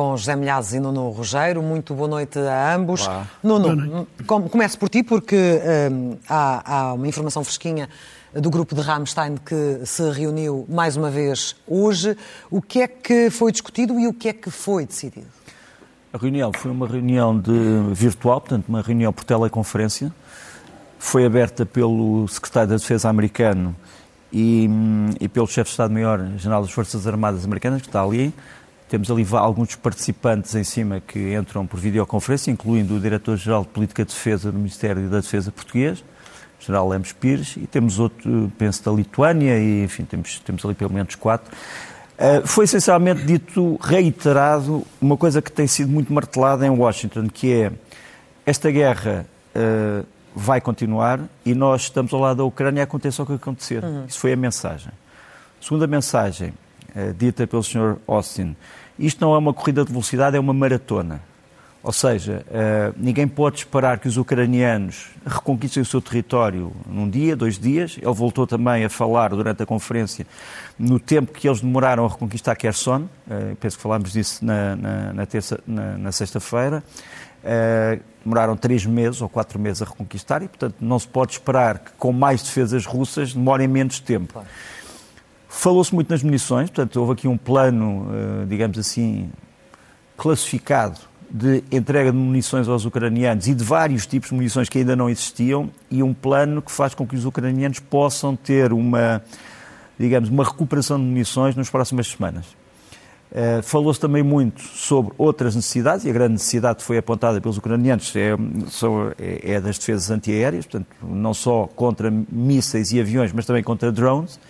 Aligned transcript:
com 0.00 0.16
José 0.16 0.34
Milhazes 0.34 0.72
e 0.72 0.80
Nuno 0.80 1.10
Rogério. 1.10 1.62
Muito 1.62 1.92
boa 1.92 2.08
noite 2.08 2.38
a 2.38 2.74
ambos. 2.74 3.06
Olá. 3.06 3.26
Nuno, 3.42 4.06
começo 4.26 4.78
por 4.78 4.88
ti, 4.88 5.02
porque 5.02 5.36
hum, 5.92 6.16
há, 6.26 6.88
há 6.88 6.94
uma 6.94 7.06
informação 7.06 7.44
fresquinha 7.44 7.86
do 8.32 8.48
grupo 8.48 8.74
de 8.74 8.80
Rammstein 8.80 9.36
que 9.36 9.82
se 9.84 10.10
reuniu 10.10 10.64
mais 10.70 10.96
uma 10.96 11.10
vez 11.10 11.54
hoje. 11.68 12.16
O 12.50 12.62
que 12.62 12.80
é 12.80 12.88
que 12.88 13.28
foi 13.28 13.52
discutido 13.52 14.00
e 14.00 14.06
o 14.06 14.14
que 14.14 14.30
é 14.30 14.32
que 14.32 14.50
foi 14.50 14.86
decidido? 14.86 15.26
A 16.14 16.16
reunião 16.16 16.50
foi 16.50 16.70
uma 16.70 16.88
reunião 16.88 17.38
de 17.38 17.52
virtual, 17.92 18.40
portanto, 18.40 18.68
uma 18.70 18.80
reunião 18.80 19.12
por 19.12 19.24
teleconferência. 19.24 20.10
Foi 20.98 21.26
aberta 21.26 21.66
pelo 21.66 22.26
secretário 22.26 22.70
da 22.70 22.76
Defesa 22.76 23.10
americano 23.10 23.76
e, 24.32 24.66
e 25.20 25.28
pelo 25.28 25.46
chefe 25.46 25.64
de 25.68 25.72
Estado-Maior-General 25.72 26.62
das 26.62 26.70
Forças 26.70 27.06
Armadas 27.06 27.44
Americanas, 27.44 27.82
que 27.82 27.88
está 27.88 28.02
ali. 28.02 28.32
Temos 28.90 29.08
ali 29.08 29.24
alguns 29.34 29.76
participantes 29.76 30.52
em 30.56 30.64
cima 30.64 31.00
que 31.00 31.32
entram 31.32 31.64
por 31.64 31.78
videoconferência, 31.78 32.50
incluindo 32.50 32.96
o 32.96 33.00
Diretor-Geral 33.00 33.62
de 33.62 33.68
Política 33.68 34.04
de 34.04 34.12
Defesa 34.12 34.50
do 34.50 34.58
Ministério 34.58 35.08
da 35.08 35.20
Defesa 35.20 35.52
português, 35.52 36.02
General 36.58 36.88
Lemos 36.88 37.12
Pires, 37.12 37.56
e 37.56 37.68
temos 37.68 38.00
outro, 38.00 38.50
penso, 38.58 38.84
da 38.84 38.90
Lituânia, 38.90 39.56
e 39.60 39.84
enfim, 39.84 40.04
temos, 40.04 40.40
temos 40.40 40.64
ali 40.64 40.74
pelo 40.74 40.92
menos 40.92 41.14
quatro. 41.14 41.48
Uh, 42.18 42.44
foi 42.44 42.64
essencialmente 42.64 43.22
dito, 43.22 43.78
reiterado, 43.80 44.84
uma 45.00 45.16
coisa 45.16 45.40
que 45.40 45.52
tem 45.52 45.68
sido 45.68 45.88
muito 45.88 46.12
martelada 46.12 46.66
em 46.66 46.70
Washington, 46.70 47.28
que 47.28 47.52
é 47.52 47.72
esta 48.44 48.72
guerra 48.72 49.24
uh, 49.54 50.04
vai 50.34 50.60
continuar 50.60 51.20
e 51.46 51.54
nós 51.54 51.82
estamos 51.82 52.12
ao 52.12 52.18
lado 52.18 52.38
da 52.38 52.44
Ucrânia, 52.44 52.82
aconteça 52.82 53.22
o 53.22 53.26
que 53.26 53.34
acontecer. 53.34 53.84
Uhum. 53.84 54.06
Isso 54.08 54.18
foi 54.18 54.32
a 54.32 54.36
mensagem. 54.36 54.90
Segunda 55.60 55.86
mensagem, 55.86 56.52
dita 57.16 57.46
pelo 57.46 57.62
Sr. 57.62 57.96
Austin, 58.06 58.56
isto 58.98 59.20
não 59.20 59.34
é 59.34 59.38
uma 59.38 59.54
corrida 59.54 59.84
de 59.84 59.90
velocidade, 59.90 60.36
é 60.36 60.40
uma 60.40 60.52
maratona. 60.52 61.22
Ou 61.82 61.92
seja, 61.92 62.44
uh, 62.48 62.94
ninguém 62.94 63.26
pode 63.26 63.60
esperar 63.60 63.98
que 63.98 64.06
os 64.06 64.18
ucranianos 64.18 65.06
reconquistem 65.24 65.82
o 65.82 65.86
seu 65.86 66.00
território 66.02 66.72
num 66.86 67.08
dia, 67.08 67.34
dois 67.34 67.58
dias. 67.58 67.96
Ele 67.96 68.12
voltou 68.12 68.46
também 68.46 68.84
a 68.84 68.90
falar 68.90 69.30
durante 69.30 69.62
a 69.62 69.66
conferência 69.66 70.26
no 70.78 71.00
tempo 71.00 71.32
que 71.32 71.48
eles 71.48 71.62
demoraram 71.62 72.04
a 72.04 72.08
reconquistar 72.08 72.54
Kherson. 72.54 73.08
Uh, 73.26 73.56
penso 73.58 73.78
que 73.78 73.82
falámos 73.82 74.12
disso 74.12 74.44
na, 74.44 74.76
na, 74.76 75.12
na, 75.14 75.98
na, 75.98 76.12
sexta-feira. 76.12 76.84
Demoraram 78.22 78.54
três 78.54 78.84
meses 78.84 79.22
ou 79.22 79.28
quatro 79.30 79.58
meses 79.58 79.80
a 79.80 79.86
reconquistar 79.86 80.42
e, 80.42 80.48
portanto, 80.48 80.74
não 80.78 80.98
se 80.98 81.08
pode 81.08 81.32
esperar 81.32 81.78
que 81.78 81.92
com 81.92 82.12
mais 82.12 82.42
defesas 82.42 82.84
russas 82.84 83.32
demorem 83.32 83.66
menos 83.66 83.98
tempo. 83.98 84.34
Claro. 84.34 84.48
Falou-se 85.52 85.92
muito 85.92 86.08
nas 86.10 86.22
munições, 86.22 86.70
portanto, 86.70 86.96
houve 86.96 87.12
aqui 87.12 87.26
um 87.26 87.36
plano, 87.36 88.06
digamos 88.48 88.78
assim, 88.78 89.28
classificado 90.16 91.00
de 91.28 91.62
entrega 91.72 92.12
de 92.12 92.16
munições 92.16 92.68
aos 92.68 92.84
ucranianos 92.84 93.48
e 93.48 93.54
de 93.54 93.64
vários 93.64 94.06
tipos 94.06 94.30
de 94.30 94.34
munições 94.34 94.68
que 94.68 94.78
ainda 94.78 94.94
não 94.94 95.10
existiam 95.10 95.70
e 95.90 96.02
um 96.02 96.14
plano 96.14 96.62
que 96.62 96.70
faz 96.70 96.94
com 96.94 97.06
que 97.06 97.16
os 97.16 97.24
ucranianos 97.24 97.80
possam 97.80 98.34
ter 98.34 98.72
uma, 98.72 99.22
digamos, 99.98 100.28
uma 100.28 100.44
recuperação 100.44 100.98
de 100.98 101.04
munições 101.04 101.54
nas 101.54 101.68
próximas 101.68 102.08
semanas. 102.08 102.46
Uh, 103.30 103.62
Falou-se 103.62 104.00
também 104.00 104.24
muito 104.24 104.60
sobre 104.60 105.12
outras 105.16 105.54
necessidades, 105.54 106.04
e 106.04 106.10
a 106.10 106.12
grande 106.12 106.32
necessidade 106.32 106.78
que 106.78 106.84
foi 106.84 106.98
apontada 106.98 107.40
pelos 107.40 107.56
ucranianos 107.58 108.14
é, 108.16 108.34
é, 109.18 109.52
é 109.52 109.60
das 109.60 109.78
defesas 109.78 110.10
antiaéreas, 110.10 110.66
portanto, 110.66 110.88
não 111.00 111.32
só 111.32 111.68
contra 111.76 112.08
mísseis 112.10 112.90
e 112.92 113.00
aviões, 113.00 113.32
mas 113.32 113.46
também 113.46 113.62
contra 113.62 113.92
drones. 113.92 114.40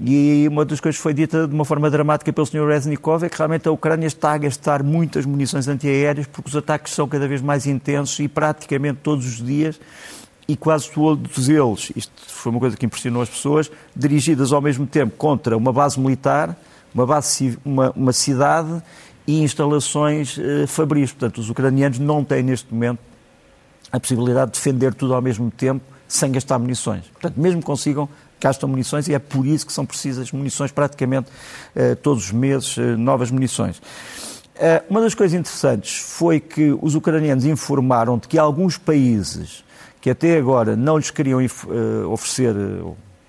E 0.00 0.46
uma 0.48 0.64
das 0.64 0.78
coisas 0.78 0.96
que 0.96 1.02
foi 1.02 1.12
dita 1.12 1.48
de 1.48 1.54
uma 1.54 1.64
forma 1.64 1.90
dramática 1.90 2.32
pelo 2.32 2.46
Sr. 2.46 2.66
Reznikov 2.68 3.24
é 3.24 3.28
que 3.28 3.36
realmente 3.36 3.66
a 3.66 3.72
Ucrânia 3.72 4.06
está 4.06 4.32
a 4.32 4.38
gastar 4.38 4.82
muitas 4.82 5.26
munições 5.26 5.66
antiaéreas 5.66 6.26
porque 6.26 6.48
os 6.48 6.56
ataques 6.56 6.92
são 6.92 7.08
cada 7.08 7.26
vez 7.26 7.42
mais 7.42 7.66
intensos 7.66 8.18
e 8.20 8.28
praticamente 8.28 9.00
todos 9.02 9.26
os 9.26 9.44
dias 9.44 9.80
e 10.46 10.56
quase 10.56 10.90
todos 10.90 11.48
eles, 11.48 11.92
isto 11.94 12.12
foi 12.26 12.50
uma 12.50 12.58
coisa 12.58 12.74
que 12.74 12.86
impressionou 12.86 13.20
as 13.20 13.28
pessoas, 13.28 13.70
dirigidas 13.94 14.50
ao 14.50 14.62
mesmo 14.62 14.86
tempo 14.86 15.14
contra 15.16 15.54
uma 15.54 15.72
base 15.72 16.00
militar, 16.00 16.56
uma, 16.94 17.04
base, 17.04 17.58
uma, 17.62 17.90
uma 17.90 18.12
cidade 18.14 18.82
e 19.26 19.42
instalações 19.42 20.38
eh, 20.38 20.66
fabris. 20.66 21.12
Portanto, 21.12 21.38
os 21.38 21.50
ucranianos 21.50 21.98
não 21.98 22.24
têm 22.24 22.42
neste 22.42 22.72
momento 22.72 22.98
a 23.92 24.00
possibilidade 24.00 24.52
de 24.52 24.58
defender 24.58 24.94
tudo 24.94 25.14
ao 25.14 25.20
mesmo 25.20 25.50
tempo 25.50 25.84
sem 26.08 26.32
gastar 26.32 26.58
munições. 26.58 27.04
Portanto, 27.08 27.38
mesmo 27.38 27.62
consigam 27.62 28.08
gastam 28.40 28.68
munições 28.68 29.08
e 29.08 29.14
é 29.14 29.18
por 29.18 29.46
isso 29.46 29.66
que 29.66 29.72
são 29.72 29.84
precisas 29.84 30.32
munições 30.32 30.70
praticamente 30.70 31.30
uh, 31.74 31.96
todos 31.96 32.24
os 32.24 32.32
meses, 32.32 32.76
uh, 32.76 32.96
novas 32.96 33.30
munições. 33.30 33.78
Uh, 33.78 34.82
uma 34.90 35.00
das 35.00 35.14
coisas 35.14 35.38
interessantes 35.38 35.98
foi 35.98 36.40
que 36.40 36.76
os 36.80 36.94
ucranianos 36.94 37.44
informaram 37.44 38.18
de 38.18 38.26
que 38.26 38.38
alguns 38.38 38.76
países 38.76 39.64
que 40.00 40.10
até 40.10 40.36
agora 40.38 40.76
não 40.76 40.96
lhes 40.96 41.10
queriam 41.10 41.40
oferecer 42.10 42.54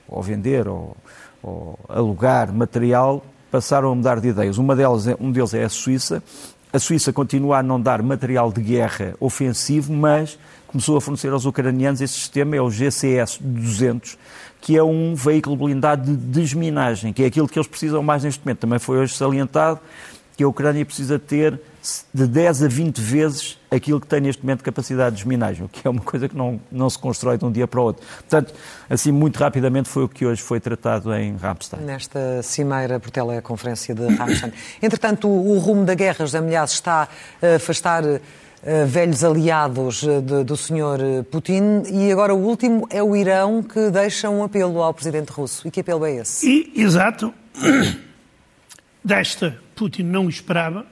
ou 0.07 0.21
vender 0.21 0.67
ou, 0.67 0.95
ou, 1.41 1.79
alugar 1.87 2.53
material 2.53 3.23
passaram 3.51 3.91
a 3.91 3.95
mudar 3.95 4.19
de 4.19 4.27
ideias. 4.27 4.57
Uma 4.57 4.75
delas, 4.75 5.07
é, 5.07 5.15
um 5.19 5.31
deles 5.31 5.53
é 5.53 5.63
a 5.63 5.69
Suíça. 5.69 6.21
A 6.71 6.77
Suíça 6.77 7.11
continua 7.11 7.59
a 7.59 7.63
não 7.63 7.81
dar 7.81 8.01
material 8.03 8.51
de 8.51 8.61
guerra 8.61 9.15
ofensivo, 9.19 9.91
mas 9.91 10.37
começou 10.69 10.95
a 10.95 11.01
fornecer 11.01 11.33
aos 11.33 11.45
ucranianos 11.45 11.99
esse 11.99 12.13
sistema, 12.13 12.55
é 12.55 12.61
o 12.61 12.67
GCS-200, 12.67 14.17
que 14.61 14.77
é 14.77 14.83
um 14.83 15.15
veículo 15.15 15.55
blindado 15.55 16.03
de 16.03 16.15
desminagem, 16.15 17.11
que 17.11 17.23
é 17.23 17.25
aquilo 17.25 17.47
que 17.47 17.57
eles 17.57 17.67
precisam 17.67 18.03
mais 18.03 18.23
neste 18.23 18.45
momento. 18.45 18.59
Também 18.59 18.77
foi 18.77 18.97
hoje 18.99 19.15
salientado 19.15 19.79
que 20.37 20.43
a 20.43 20.47
Ucrânia 20.47 20.85
precisa 20.85 21.17
ter 21.17 21.59
de 22.13 22.27
10 22.27 22.63
a 22.63 22.67
20 22.67 23.01
vezes 23.01 23.57
aquilo 23.71 23.99
que 23.99 24.07
tem 24.07 24.21
neste 24.21 24.43
momento 24.43 24.59
de 24.59 24.63
capacidade 24.63 25.15
de 25.15 25.21
desminagem, 25.23 25.65
o 25.65 25.67
que 25.67 25.85
é 25.85 25.89
uma 25.89 26.01
coisa 26.01 26.29
que 26.29 26.35
não, 26.37 26.61
não 26.71 26.89
se 26.89 26.99
constrói 26.99 27.37
de 27.37 27.45
um 27.45 27.51
dia 27.51 27.67
para 27.67 27.79
o 27.79 27.83
outro. 27.83 28.05
Portanto, 28.19 28.53
assim, 28.89 29.11
muito 29.11 29.37
rapidamente 29.37 29.89
foi 29.89 30.03
o 30.03 30.07
que 30.07 30.25
hoje 30.25 30.41
foi 30.41 30.59
tratado 30.59 31.13
em 31.13 31.35
Ramstein. 31.35 31.81
Nesta 31.83 32.41
cimeira 32.43 32.99
por 32.99 33.09
teleconferência 33.11 33.95
de 33.95 34.07
Ramstein. 34.15 34.53
Entretanto, 34.81 35.27
o, 35.27 35.55
o 35.55 35.59
rumo 35.59 35.83
da 35.83 35.93
guerra, 35.93 36.19
José 36.19 36.39
Milhazes, 36.41 36.75
está 36.75 37.09
a 37.41 37.55
afastar 37.55 38.05
eh, 38.05 38.21
velhos 38.85 39.23
aliados 39.23 40.03
eh, 40.03 40.21
de, 40.21 40.43
do 40.43 40.57
Sr. 40.57 40.99
Eh, 41.01 41.23
Putin. 41.23 41.83
E 41.91 42.11
agora 42.11 42.33
o 42.33 42.37
último 42.37 42.87
é 42.89 43.01
o 43.01 43.15
Irão, 43.15 43.63
que 43.63 43.89
deixa 43.89 44.29
um 44.29 44.43
apelo 44.43 44.81
ao 44.81 44.93
presidente 44.93 45.31
russo. 45.31 45.67
E 45.67 45.71
que 45.71 45.79
apelo 45.79 46.05
é 46.05 46.17
esse? 46.17 46.47
E, 46.47 46.81
exato. 46.81 47.33
Desta, 49.03 49.57
Putin 49.75 50.03
não 50.03 50.27
esperava. 50.27 50.85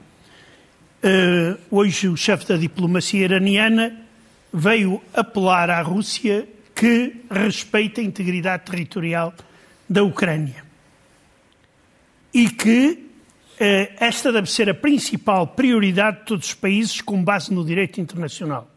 Uh, 1.00 1.56
hoje 1.70 2.08
o 2.08 2.16
chefe 2.16 2.46
da 2.46 2.56
diplomacia 2.56 3.22
iraniana 3.24 3.96
veio 4.52 5.00
apelar 5.14 5.70
à 5.70 5.80
Rússia 5.80 6.48
que 6.74 7.22
respeite 7.30 8.00
a 8.00 8.02
integridade 8.02 8.64
territorial 8.64 9.32
da 9.88 10.02
Ucrânia 10.02 10.64
e 12.32 12.48
que 12.50 12.90
eh, 12.90 13.07
esta 13.98 14.32
deve 14.32 14.50
ser 14.50 14.70
a 14.70 14.74
principal 14.74 15.46
prioridade 15.46 16.20
de 16.20 16.24
todos 16.24 16.48
os 16.48 16.54
países 16.54 17.00
com 17.00 17.22
base 17.22 17.52
no 17.52 17.64
direito 17.64 18.00
internacional. 18.00 18.70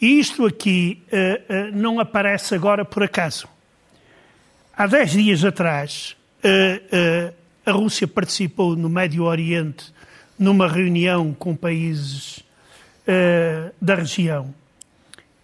E 0.00 0.18
isto 0.18 0.44
aqui 0.44 1.02
uh, 1.10 1.70
uh, 1.70 1.76
não 1.76 1.98
aparece 1.98 2.54
agora 2.54 2.84
por 2.84 3.02
acaso. 3.02 3.48
Há 4.76 4.86
dez 4.86 5.12
dias 5.12 5.44
atrás, 5.44 6.16
a 7.64 7.70
Rússia 7.70 8.08
participou 8.08 8.74
no 8.74 8.88
Médio 8.88 9.22
Oriente 9.22 9.94
numa 10.36 10.66
reunião 10.66 11.32
com 11.32 11.54
países 11.54 12.40
da 13.80 13.94
região. 13.94 14.52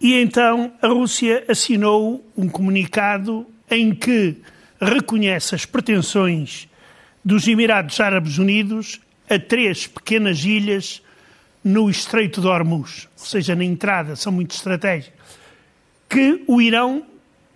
E 0.01 0.15
então 0.15 0.73
a 0.81 0.89
Rússia 0.89 1.45
assinou 1.47 2.25
um 2.37 2.49
comunicado 2.49 3.47
em 3.71 3.95
que 3.95 4.39
reconhece 4.81 5.55
as 5.55 5.67
pretensões 5.67 6.67
dos 7.25 7.47
Emirados 7.47 8.01
Árabes 8.01 8.39
Unidos 8.39 9.01
a 9.29 9.39
três 9.39 9.87
pequenas 9.87 10.45
ilhas 10.45 11.03
no 11.63 11.91
Estreito 11.91 12.41
de 12.41 12.47
Hormuz, 12.47 13.09
ou 13.19 13.27
seja, 13.27 13.55
na 13.55 13.65
entrada, 13.65 14.17
são 14.17 14.33
muito 14.33 14.53
estratégicas, 14.53 15.13
que 16.09 16.43
o 16.47 16.61
Irão 16.61 17.07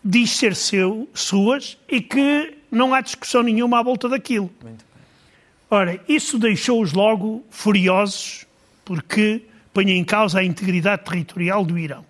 diz 0.05 0.31
ser 0.33 0.55
seu, 0.55 1.09
suas 1.15 1.79
e 1.89 2.01
que 2.01 2.55
não 2.71 2.93
há 2.93 3.01
discussão 3.01 3.43
nenhuma 3.43 3.81
à 3.81 3.83
volta 3.83 4.09
daquilo. 4.09 4.51
Ora, 5.71 5.99
isso 6.07 6.39
deixou-os 6.39 6.93
logo 6.93 7.45
furiosos, 7.49 8.47
porque 8.85 9.43
põe 9.73 9.91
em 9.91 10.05
causa 10.05 10.41
a 10.41 10.45
integridade 10.45 11.05
territorial 11.05 11.65
do 11.65 11.79
Irão. 11.79 12.05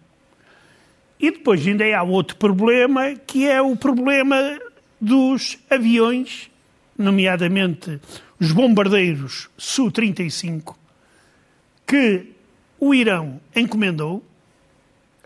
E 1.20 1.30
depois 1.30 1.66
ainda 1.66 1.84
há 1.96 2.02
outro 2.02 2.36
problema, 2.36 3.14
que 3.26 3.48
é 3.48 3.62
o 3.62 3.76
problema 3.76 4.58
dos 5.00 5.56
aviões 5.70 6.50
nomeadamente 6.96 8.00
os 8.38 8.52
bombardeiros 8.52 9.48
Su-35, 9.56 10.74
que 11.86 12.32
o 12.78 12.94
Irão 12.94 13.40
encomendou 13.54 14.24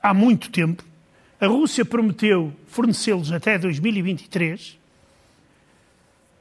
há 0.02 0.12
muito 0.12 0.50
tempo. 0.50 0.84
A 1.40 1.46
Rússia 1.46 1.84
prometeu 1.84 2.52
fornecê-los 2.66 3.32
até 3.32 3.58
2023. 3.58 4.78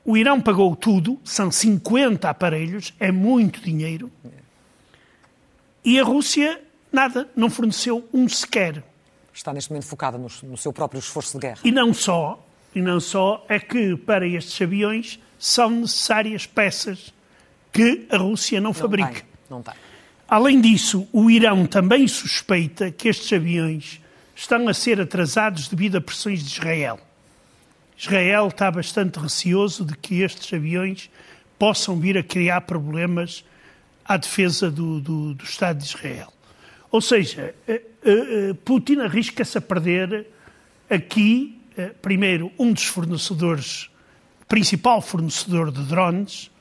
o 0.06 0.16
Irão 0.16 0.40
pagou 0.42 0.76
tudo, 0.76 1.20
são 1.24 1.52
50 1.52 2.30
aparelhos, 2.30 2.94
é 3.00 3.12
muito 3.12 3.62
dinheiro. 3.62 4.12
E 5.84 6.00
a 6.00 6.04
Rússia, 6.04 6.62
nada, 6.92 7.30
não 7.36 7.50
forneceu 7.50 8.08
um 8.14 8.28
sequer. 8.28 8.84
Está 9.34 9.54
neste 9.54 9.70
momento 9.70 9.86
focada 9.86 10.18
no, 10.18 10.28
no 10.44 10.58
seu 10.58 10.74
próprio 10.74 11.00
esforço 11.00 11.34
de 11.34 11.40
guerra. 11.40 11.60
E 11.64 11.72
não 11.72 11.94
só, 11.94 12.47
e 12.78 12.82
não 12.82 13.00
só, 13.00 13.44
é 13.50 13.60
que 13.60 13.96
para 13.96 14.28
estes 14.28 14.62
aviões 14.62 15.20
são 15.40 15.70
necessárias 15.70 16.46
peças 16.46 17.14
que 17.74 18.08
a 18.10 18.18
Rússia 18.18 18.62
não, 18.62 18.70
não 18.70 18.74
fabrica. 18.74 19.12
Tem, 19.12 19.24
não 19.50 19.62
tem. 19.62 19.74
Além 20.28 20.62
disso, 20.62 21.08
o 21.12 21.32
Irão 21.32 21.66
também 21.66 22.08
suspeita 22.08 22.92
que 22.92 23.08
estes 23.08 23.32
aviões 23.34 24.02
estão 24.36 24.68
a 24.68 24.74
ser 24.74 25.02
atrasados 25.02 25.68
devido 25.68 25.98
a 25.98 26.02
pressões 26.02 26.44
de 26.44 26.52
Israel. 26.52 27.00
Israel 27.98 28.50
está 28.50 28.70
bastante 28.70 29.18
receoso 29.18 29.84
de 29.84 29.98
que 29.98 30.22
estes 30.22 30.54
aviões 30.54 31.10
possam 31.58 32.00
vir 32.00 32.18
a 32.18 32.24
criar 32.24 32.62
problemas 32.62 33.44
à 34.06 34.18
defesa 34.18 34.70
do, 34.70 35.02
do, 35.02 35.34
do 35.34 35.44
Estado 35.44 35.80
de 35.80 35.86
Israel. 35.86 36.32
Ou 36.92 37.02
seja, 37.02 37.56
eh, 37.68 37.82
eh, 38.04 38.12
eh, 38.12 38.54
Putin 38.64 39.00
arrisca-se 39.00 39.58
a 39.58 39.62
perder 39.62 40.28
aqui, 40.90 41.57
primeiro, 42.02 42.52
um 42.58 42.74
dos 42.74 42.86
fornecedores, 42.86 43.90
principal 44.48 45.02
fornecedor 45.02 45.72
de 45.72 45.84
drones, 45.84 46.52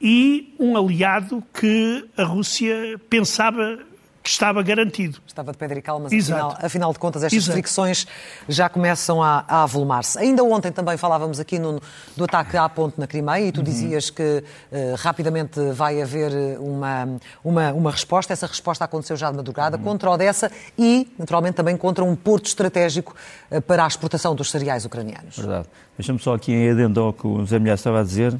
e 0.00 0.54
um 0.58 0.76
aliado 0.76 1.42
que 1.52 2.08
a 2.16 2.22
Rússia 2.22 3.00
pensava 3.10 3.80
que 4.28 4.32
estava 4.32 4.62
garantido. 4.62 5.18
Estava 5.26 5.52
de 5.52 5.58
pedra 5.58 5.78
e 5.78 5.82
calma, 5.82 6.08
mas 6.10 6.12
afinal, 6.12 6.56
afinal, 6.60 6.92
de 6.92 6.98
contas 6.98 7.24
estas 7.24 7.38
Exato. 7.38 7.52
fricções 7.52 8.06
já 8.46 8.68
começam 8.68 9.22
a, 9.22 9.42
a 9.48 9.62
avolumar-se. 9.62 10.18
Ainda 10.18 10.44
ontem 10.44 10.70
também 10.70 10.98
falávamos 10.98 11.40
aqui 11.40 11.58
no, 11.58 11.80
do 12.14 12.24
ataque 12.24 12.56
à 12.56 12.68
ponte 12.68 13.00
na 13.00 13.06
Crimeia 13.06 13.46
e 13.46 13.52
tu 13.52 13.58
uhum. 13.58 13.64
dizias 13.64 14.10
que 14.10 14.22
uh, 14.22 14.94
rapidamente 14.98 15.58
vai 15.72 16.02
haver 16.02 16.30
eh, 16.32 16.58
uma, 16.58 17.18
uma, 17.42 17.72
uma 17.72 17.90
resposta. 17.90 18.34
Essa 18.34 18.46
resposta 18.46 18.84
aconteceu 18.84 19.16
já 19.16 19.30
de 19.30 19.36
madrugada 19.38 19.78
uhum. 19.78 19.82
contra 19.82 20.10
Odessa 20.10 20.52
e, 20.78 21.10
naturalmente, 21.18 21.54
também 21.54 21.76
contra 21.76 22.04
um 22.04 22.14
porto 22.14 22.46
estratégico 22.46 23.16
uh, 23.50 23.62
para 23.62 23.84
a 23.84 23.86
exportação 23.86 24.34
dos 24.34 24.50
cereais 24.50 24.84
ucranianos. 24.84 25.38
Verdade. 25.38 25.66
Deixa-me 25.96 26.18
só 26.18 26.34
aqui 26.34 26.52
em 26.52 26.70
adendo 26.70 27.00
ao 27.00 27.12
que 27.14 27.26
o 27.26 27.46
Zé 27.46 27.58
Milhar 27.58 27.76
estava 27.76 28.00
a 28.00 28.04
dizer. 28.04 28.34
Uh, 28.34 28.38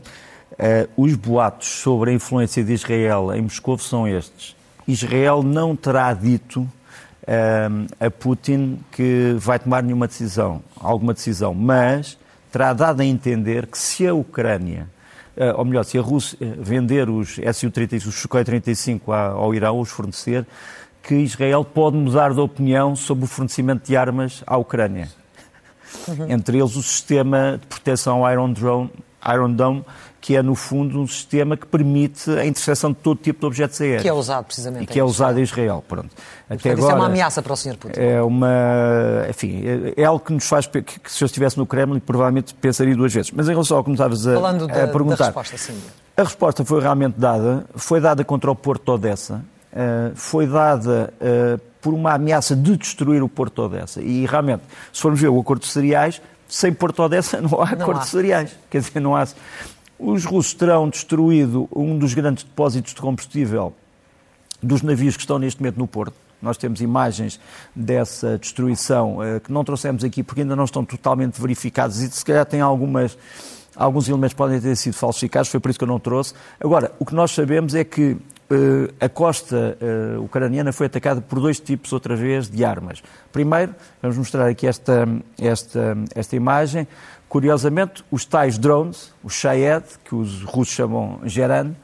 os 0.97 1.15
boatos 1.15 1.69
sobre 1.69 2.11
a 2.11 2.13
influência 2.13 2.63
de 2.63 2.75
Israel 2.75 3.33
em 3.33 3.41
Moscou 3.41 3.79
são 3.79 4.07
estes. 4.07 4.58
Israel 4.89 5.43
não 5.43 5.77
terá 5.77 6.13
dito 6.15 6.63
uh, 6.63 7.87
a 8.01 8.11
Putin 8.11 8.81
que 8.91 9.37
vai 9.39 9.59
tomar 9.59 9.83
nenhuma 9.83 10.07
decisão, 10.07 10.63
alguma 10.81 11.13
decisão, 11.13 11.53
mas 11.53 12.19
terá 12.51 12.73
dado 12.73 13.03
a 13.03 13.05
entender 13.05 13.67
que 13.67 13.77
se 13.77 14.07
a 14.07 14.15
Ucrânia, 14.15 14.89
uh, 15.37 15.59
ou 15.59 15.65
melhor, 15.67 15.85
se 15.85 15.99
a 15.99 16.01
Rússia 16.01 16.39
vender 16.59 17.11
os 17.11 17.35
Su-35, 17.35 18.07
os 18.07 18.15
Sukhoi 18.15 18.45
35 18.45 19.13
ao 19.13 19.55
Irão, 19.55 19.79
os 19.79 19.91
fornecer, 19.91 20.47
que 21.03 21.17
Israel 21.17 21.65
pode 21.65 21.97
mudar 21.99 22.33
de 22.33 22.41
opinião 22.41 22.97
sobre 22.97 23.25
o 23.25 23.29
fornecimento 23.29 23.87
de 23.87 23.95
armas 23.95 24.43
à 24.47 24.57
Ucrânia. 24.57 25.09
Uhum. 26.07 26.31
Entre 26.31 26.59
eles 26.59 26.77
o 26.77 26.83
sistema 26.83 27.59
de 27.61 27.67
proteção 27.67 28.31
Iron, 28.31 28.53
Drone, 28.53 28.91
Iron 29.27 29.53
Dome, 29.53 29.85
que 30.21 30.37
é, 30.37 30.43
no 30.43 30.55
fundo, 30.55 31.01
um 31.01 31.07
sistema 31.07 31.57
que 31.57 31.67
permite 31.67 32.31
a 32.31 32.45
interseção 32.45 32.91
de 32.91 32.97
todo 32.99 33.19
tipo 33.19 33.41
de 33.41 33.47
objetos 33.47 33.81
aéreos. 33.81 34.03
Que 34.03 34.09
é 34.09 34.13
usado, 34.13 34.45
precisamente. 34.45 34.85
E 34.85 34.87
que 34.87 34.99
é 34.99 35.05
usado 35.05 35.39
em 35.39 35.43
Israel. 35.43 35.85
Pronto. 35.87 36.11
Até 36.51 36.71
agora, 36.71 36.81
isso 36.81 36.91
é 36.91 36.95
uma 36.95 37.07
ameaça 37.07 37.41
para 37.41 37.53
o 37.53 37.57
Sr. 37.57 37.77
Putin. 37.77 38.01
É 38.01 38.23
uma... 38.23 39.27
Enfim, 39.31 39.63
é 39.97 40.05
algo 40.05 40.25
que 40.25 40.33
nos 40.33 40.47
faz... 40.47 40.67
Que, 40.67 40.83
que 40.83 41.13
se 41.13 41.23
eu 41.23 41.27
estivesse 41.27 41.57
no 41.57 41.67
Kremlin, 41.67 42.01
provavelmente 42.01 42.53
pensaria 42.55 42.97
duas 42.97 43.13
vezes. 43.13 43.31
Mas 43.31 43.47
em 43.49 43.53
relação 43.53 43.77
ao 43.77 43.85
que 43.85 43.91
me 43.91 43.95
estavas 43.95 44.27
a, 44.27 44.35
Falando 44.35 44.65
a 44.65 44.89
perguntar... 44.89 45.17
Da 45.17 45.25
resposta, 45.27 45.57
sim. 45.57 45.81
A 46.17 46.23
resposta 46.25 46.65
foi 46.65 46.81
realmente 46.81 47.15
dada. 47.17 47.65
Foi 47.77 48.01
dada 48.01 48.25
contra 48.25 48.51
o 48.51 48.57
Porto 48.57 48.85
de 48.85 48.91
Odessa. 48.91 49.45
Uh, 49.73 50.17
foi 50.17 50.49
dada 50.49 51.15
uh, 51.21 51.61
por 51.81 51.95
uma 51.95 52.15
ameaça 52.15 52.57
de 52.57 52.77
destruir 52.77 53.23
o 53.23 53.29
Porto 53.29 53.55
de 53.55 53.61
Odessa. 53.61 54.03
E 54.03 54.27
realmente, 54.27 54.63
se 54.93 55.01
formos 55.01 55.21
ver 55.21 55.29
o 55.29 55.39
acordo 55.41 55.61
de 55.61 55.69
cereais, 55.69 56.21
sem 56.49 56.73
Porto 56.73 56.97
de 56.97 57.03
Odessa 57.03 57.39
não 57.41 57.63
há 57.63 57.67
não 57.67 57.83
acordo 57.83 58.01
há. 58.01 58.03
de 58.03 58.09
cereais. 58.09 58.51
Quer 58.69 58.81
dizer, 58.81 59.01
não 59.01 59.15
há... 59.15 59.29
Os 59.99 60.25
russos 60.25 60.55
terão 60.55 60.89
destruído 60.89 61.69
um 61.75 61.99
dos 61.99 62.15
grandes 62.15 62.45
depósitos 62.45 62.95
de 62.95 63.01
combustível 63.01 63.75
dos 64.63 64.83
navios 64.83 65.17
que 65.17 65.23
estão 65.23 65.39
neste 65.39 65.61
momento 65.61 65.79
no 65.79 65.89
Porto. 65.89 66.15
Nós 66.41 66.57
temos 66.57 66.81
imagens 66.81 67.41
dessa 67.75 68.39
destruição 68.39 69.23
eh, 69.23 69.41
que 69.41 69.53
não 69.53 69.65
trouxemos 69.65 70.05
aqui 70.05 70.23
porque 70.23 70.43
ainda 70.43 70.55
não 70.55 70.65
estão 70.65 70.85
totalmente 70.85 71.41
verificadas 71.41 71.99
e 72.01 72.09
se 72.09 72.25
calhar 72.25 72.47
tem 72.47 72.61
algumas, 72.61 73.19
alguns 73.75 74.09
elementos 74.09 74.35
podem 74.35 74.61
ter 74.61 74.77
sido 74.77 74.95
falsificados, 74.95 75.51
foi 75.51 75.59
por 75.59 75.69
isso 75.69 75.79
que 75.79 75.85
eu 75.85 75.89
não 75.89 75.99
trouxe. 75.99 76.35
Agora, 76.61 76.93
o 77.01 77.05
que 77.05 77.15
nós 77.15 77.33
sabemos 77.33 77.75
é 77.75 77.85
que 77.85 78.17
Uh, 78.51 78.89
a 78.99 79.11
costa 79.11 79.77
uh, 79.79 80.23
ucraniana 80.23 80.73
foi 80.73 80.87
atacada 80.87 81.21
por 81.21 81.39
dois 81.39 81.61
tipos, 81.61 81.93
outra 81.93 82.17
vez, 82.17 82.49
de 82.49 82.65
armas. 82.65 83.03
Primeiro, 83.31 83.75
vamos 84.01 84.17
mostrar 84.17 84.49
aqui 84.49 84.67
esta, 84.67 85.07
esta, 85.39 85.99
esta 86.15 86.35
imagem. 86.35 86.89
Curiosamente, 87.29 88.05
os 88.11 88.25
tais 88.25 88.59
drones, 88.59 89.13
os 89.23 89.35
Shayed, 89.35 89.85
que 90.05 90.15
os 90.15 90.43
russos 90.43 90.75
chamam 90.75 91.21
Geran, 91.25 91.75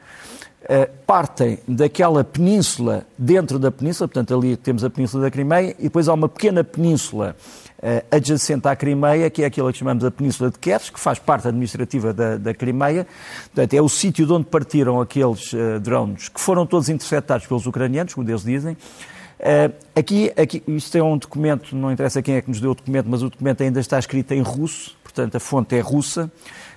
eh, 0.67 0.89
partem 1.07 1.59
daquela 1.69 2.25
península 2.25 3.07
dentro 3.19 3.59
da 3.59 3.71
península, 3.71 4.09
portanto 4.09 4.35
ali 4.35 4.57
temos 4.57 4.83
a 4.83 4.89
península 4.89 5.25
da 5.25 5.31
Crimeia, 5.31 5.77
e 5.79 5.85
depois 5.85 6.09
há 6.09 6.15
uma 6.15 6.27
pequena 6.27 6.65
península 6.65 7.37
uh, 7.85 8.07
adjacente 8.11 8.67
à 8.67 8.75
Crimeia, 8.75 9.29
que 9.29 9.43
é 9.43 9.47
aquela 9.47 9.71
que 9.71 9.79
chamamos 9.79 10.03
a 10.03 10.11
península 10.11 10.51
de 10.51 10.59
Kerch, 10.59 10.91
que 10.91 10.99
faz 10.99 11.19
parte 11.19 11.49
administrativa 11.49 12.15
da, 12.15 12.39
da 12.39 12.55
Crimeia. 12.55 13.07
Portanto, 13.55 13.75
é 13.75 13.83
o 13.83 13.89
sítio 13.91 14.27
de 14.27 14.33
onde 14.33 14.47
partiram 14.47 15.03
aqueles 15.03 15.53
uh, 15.53 15.79
drones, 15.81 16.31
que 16.31 16.41
foram 16.41 16.65
todos 16.65 16.89
interceptados 16.89 17.47
pelos 17.47 17.67
ucranianos, 17.67 18.15
como 18.15 18.27
eles 18.29 18.43
dizem. 18.43 18.73
Uh, 18.73 19.71
aqui, 19.95 20.33
aqui, 20.35 20.63
isto 20.67 20.97
é 20.97 21.03
um 21.03 21.19
documento, 21.19 21.77
não 21.77 21.93
interessa 21.93 22.23
quem 22.23 22.37
é 22.37 22.41
que 22.41 22.49
nos 22.49 22.59
deu 22.59 22.71
o 22.71 22.75
documento, 22.75 23.07
mas 23.07 23.23
o 23.23 23.29
documento 23.29 23.63
ainda 23.63 23.81
está 23.81 23.99
escrito 23.99 24.33
em 24.33 24.41
russo, 24.41 24.97
portanto 25.15 25.37
a 25.37 25.41
fonte 25.41 25.77
é 25.77 25.81
russa, 25.81 26.31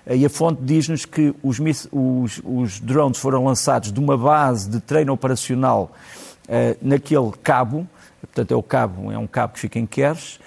e 0.09 0.23
a 0.23 0.29
fonte 0.29 0.61
diz-nos 0.61 1.05
que 1.05 1.33
os, 1.41 1.59
os, 1.91 2.41
os, 2.45 2.79
drones 2.79 3.17
foram 3.17 3.43
lançados 3.43 3.91
de 3.91 3.99
uma 3.99 4.15
base 4.15 4.69
de 4.69 4.79
treino 4.79 5.11
operacional 5.11 5.91
uh, 6.45 6.77
naquele 6.81 7.31
cabo, 7.43 7.87
portanto 8.21 8.51
é 8.53 8.55
o 8.55 8.63
cabo, 8.63 9.11
é 9.11 9.17
um 9.17 9.27
cabo 9.27 9.53
que 9.53 9.59
fica 9.59 9.79
em 9.79 9.87
Kers, 9.87 10.39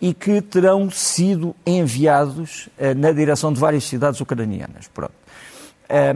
e 0.00 0.12
que 0.12 0.40
terão 0.40 0.90
sido 0.90 1.54
enviados 1.64 2.68
uh, 2.78 2.94
na 2.96 3.12
direção 3.12 3.52
de 3.52 3.60
várias 3.60 3.84
cidades 3.84 4.20
ucranianas. 4.20 4.88
Pronto. 4.88 5.14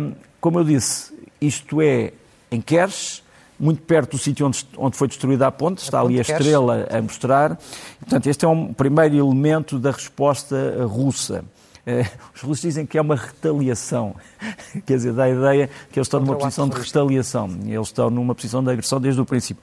Um, 0.01 0.15
como 0.41 0.59
eu 0.59 0.65
disse, 0.65 1.13
isto 1.41 1.83
é 1.83 2.13
em 2.51 2.61
Kers, 2.61 3.23
muito 3.61 3.83
perto 3.83 4.13
do 4.13 4.19
sítio 4.19 4.47
onde, 4.47 4.67
onde 4.77 4.97
foi 4.97 5.07
destruída 5.07 5.47
a 5.47 5.53
ponte, 5.53 5.83
está 5.83 5.99
a 5.99 6.01
ali 6.01 6.19
a 6.19 6.23
estrela 6.23 6.89
a 6.91 7.03
mostrar. 7.03 7.59
Portanto, 8.01 8.27
este 8.27 8.45
é 8.47 8.49
um 8.49 8.73
primeiro 8.73 9.15
elemento 9.15 9.79
da 9.79 9.91
resposta 9.91 10.57
russa. 10.87 11.45
Eh, 11.87 12.07
os 12.35 12.41
russos 12.41 12.63
dizem 12.63 12.87
que 12.87 12.97
é 12.97 13.01
uma 13.01 13.17
retaliação, 13.17 14.15
quer 14.87 14.97
dizer, 14.97 15.13
dá 15.13 15.25
a 15.25 15.31
ideia 15.31 15.71
que 15.91 15.99
eles 15.99 16.07
estão 16.07 16.21
numa 16.21 16.37
posição 16.37 16.69
de 16.69 16.79
retaliação, 16.79 17.51
eles 17.67 17.89
estão 17.89 18.11
numa 18.11 18.35
posição 18.35 18.65
de 18.65 18.71
agressão 18.71 19.01
desde 19.01 19.21
o 19.21 19.27
princípio. 19.27 19.63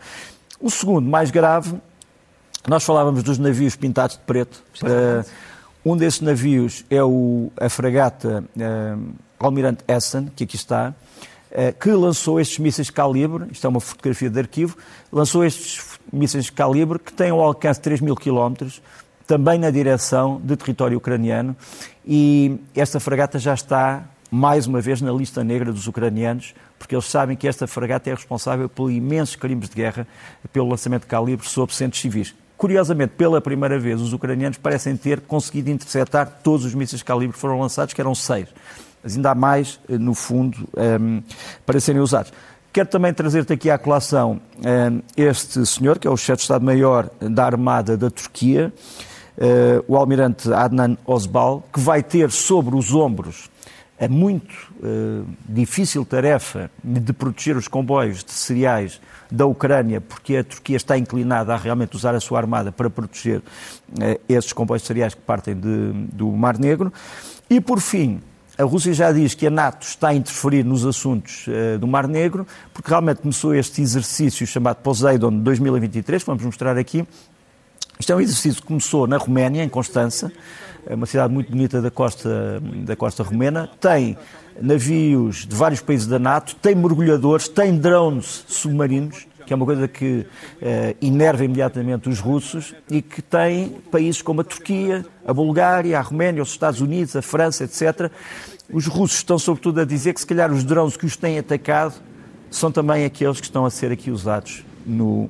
O 0.60 0.70
segundo, 0.70 1.08
mais 1.08 1.32
grave, 1.32 1.75
nós 2.68 2.84
falávamos 2.84 3.24
dos 3.24 3.38
navios 3.38 3.75
pintados 3.75 4.18
de 4.18 4.24
preto. 4.24 4.63
Uh, 4.82 5.27
um 5.86 5.96
desses 5.96 6.20
navios 6.20 6.84
é 6.89 7.01
o, 7.01 7.51
a 7.60 7.70
fragata 7.70 8.44
uh, 8.56 9.13
Almirante 9.39 9.84
Essen, 9.88 10.27
que 10.36 10.44
aqui 10.44 10.56
está, 10.56 10.94
que 11.80 11.89
lançou 11.92 12.39
estes 12.39 12.60
mísseis 12.60 12.89
calibre, 12.89 13.46
isto 13.51 13.66
é 13.66 13.70
uma 13.70 13.80
fotografia 13.80 14.30
de 14.30 14.39
arquivo, 14.39 14.77
lançou 15.12 15.44
estes 15.44 16.00
mísseis 16.12 16.46
de 16.46 16.51
calibre 16.51 17.00
que 17.00 17.13
têm 17.13 17.32
um 17.32 17.42
alcance 17.42 17.80
de 17.80 17.84
3 17.84 18.01
mil 18.01 18.16
quilómetros, 18.16 18.82
também 19.25 19.60
na 19.60 19.70
direção 19.70 20.42
de 20.44 20.56
território 20.56 20.98
ucraniano, 20.98 21.56
e 22.06 22.60
esta 22.75 23.00
fragata 23.00 23.38
já 23.38 23.54
está 23.54 24.06
mais 24.30 24.68
uma 24.68 24.82
vez 24.82 25.01
na 25.01 25.12
lista 25.12 25.44
negra 25.44 25.72
dos 25.72 25.88
ucranianos, 25.88 26.54
porque 26.77 26.96
eles 26.96 27.06
sabem 27.06 27.36
que 27.36 27.48
esta 27.48 27.66
fragata 27.66 28.10
é 28.10 28.13
responsável 28.13 28.68
por 28.70 28.92
imensos 28.92 29.36
crimes 29.36 29.70
de 29.70 29.75
guerra, 29.75 30.08
pelo 30.51 30.70
lançamento 30.70 31.01
de 31.01 31.08
calibre 31.08 31.48
sobre 31.48 31.74
centros 31.74 32.01
civis. 32.01 32.36
Curiosamente, 32.58 33.13
pela 33.16 33.39
primeira 33.39 33.77
vez, 33.77 34.01
os 34.01 34.13
ucranianos 34.13 34.58
parecem 34.58 34.98
ter 34.98 35.22
conseguido 35.22 35.70
interceptar 35.70 36.39
todos 36.44 36.66
os 36.66 36.74
mísseis 36.74 37.00
de 37.00 37.06
calibre 37.06 37.34
que 37.34 37.39
foram 37.39 37.60
lançados, 37.60 37.94
que 37.94 38.01
eram 38.01 38.16
seis 38.16 38.48
mas 39.07 39.15
ainda 39.15 39.31
há 39.31 39.35
mais, 39.35 39.79
eh, 39.89 39.97
no 39.97 40.13
fundo, 40.13 40.67
ehm, 40.75 41.21
para 41.65 41.79
serem 41.79 42.01
usados. 42.01 42.33
Quero 42.73 42.89
também 42.89 43.13
trazer-te 43.13 43.53
aqui 43.53 43.69
à 43.69 43.77
colação 43.77 44.41
ehm, 44.61 44.99
este 45.15 45.65
senhor, 45.65 45.97
que 45.97 46.05
é 46.05 46.11
o 46.11 46.17
chefe 46.17 46.39
de 46.39 46.41
Estado-Maior 46.41 47.09
da 47.21 47.45
Armada 47.45 47.95
da 47.95 48.09
Turquia, 48.09 48.73
uh, 49.37 49.83
o 49.87 49.95
almirante 49.95 50.51
Adnan 50.51 50.97
Osbal, 51.05 51.63
que 51.71 51.79
vai 51.79 52.03
ter 52.03 52.29
sobre 52.31 52.75
os 52.75 52.93
ombros 52.93 53.49
a 53.97 54.09
muito 54.09 54.53
uh, 54.83 55.25
difícil 55.47 56.03
tarefa 56.03 56.69
de 56.83 57.13
proteger 57.13 57.55
os 57.55 57.69
comboios 57.69 58.25
de 58.25 58.33
cereais 58.33 58.99
da 59.31 59.45
Ucrânia, 59.45 60.01
porque 60.01 60.35
a 60.35 60.43
Turquia 60.43 60.75
está 60.75 60.97
inclinada 60.97 61.53
a 61.53 61.57
realmente 61.57 61.95
usar 61.95 62.13
a 62.13 62.19
sua 62.19 62.39
armada 62.39 62.73
para 62.73 62.89
proteger 62.89 63.41
esses 64.27 64.51
comboios 64.51 64.81
de 64.81 64.87
cereais 64.87 65.13
que 65.13 65.21
partem 65.21 65.55
de, 65.55 65.93
do 66.11 66.29
Mar 66.31 66.59
Negro. 66.59 66.91
E, 67.49 67.61
por 67.61 67.79
fim, 67.79 68.21
A 68.57 68.63
Rússia 68.63 68.91
já 68.91 69.11
diz 69.11 69.35
que 69.35 69.45
a 69.45 69.51
NATO 69.51 69.83
está 69.83 70.07
a 70.07 70.15
interferir 70.15 70.63
nos 70.63 70.83
assuntos 70.83 71.45
uh, 71.47 71.77
do 71.77 71.85
Mar 71.85 72.07
Negro, 72.07 72.47
porque 72.73 72.89
realmente 72.89 73.21
começou 73.21 73.53
este 73.53 73.83
exercício 73.83 74.47
chamado 74.47 74.77
Poseidon 74.77 75.31
2023, 75.31 76.23
que 76.23 76.27
vamos 76.27 76.43
mostrar 76.43 76.75
aqui. 76.75 77.07
Isto 77.99 78.13
é 78.13 78.15
um 78.15 78.19
exercício 78.19 78.59
que 78.59 78.67
começou 78.67 79.05
na 79.05 79.17
Roménia, 79.17 79.63
em 79.63 79.69
Constança, 79.69 80.31
é 80.87 80.95
uma 80.95 81.05
cidade 81.05 81.31
muito 81.31 81.51
bonita 81.51 81.81
da 81.81 81.91
costa, 81.91 82.59
da 82.83 82.95
costa 82.95 83.21
romena. 83.21 83.69
Tem 83.79 84.17
navios 84.59 85.45
de 85.45 85.55
vários 85.55 85.81
países 85.81 86.07
da 86.07 86.17
NATO, 86.17 86.55
tem 86.55 86.73
mergulhadores, 86.73 87.47
tem 87.47 87.77
drones 87.77 88.43
submarinos, 88.47 89.27
que 89.48 89.54
é 89.54 89.56
uma 89.56 89.66
coisa 89.66 89.88
que 89.88 90.27
eh, 90.62 90.94
inerva 91.01 91.46
imediatamente 91.46 92.10
os 92.10 92.20
russos 92.20 92.75
e 92.92 93.01
que 93.01 93.22
tem 93.22 93.70
países 93.89 94.22
como 94.22 94.42
a 94.42 94.44
Turquia, 94.44 95.06
a 95.25 95.34
Bulgária, 95.34 95.98
a 95.98 96.01
Roménia, 96.01 96.44
os 96.44 96.50
Estados 96.50 96.82
Unidos, 96.82 97.16
a 97.16 97.22
França, 97.22 97.63
etc. 97.63 98.12
Os 98.70 98.88
russos 98.88 99.20
estão, 99.20 99.39
sobretudo, 99.39 99.80
a 99.80 99.86
dizer 99.86 100.13
que 100.13 100.20
se 100.20 100.27
calhar 100.27 100.51
os 100.51 100.66
drones 100.66 100.98
que 100.98 101.06
os 101.06 101.16
têm 101.16 101.39
atacado 101.39 101.96
são 102.51 102.70
também 102.74 103.06
aqueles 103.06 103.39
que 103.39 103.46
estão 103.46 103.66
a 103.66 103.70
ser 103.70 103.89
aqui 103.89 104.12
usados 104.12 104.66
no 104.86 105.24
uh, 105.24 105.30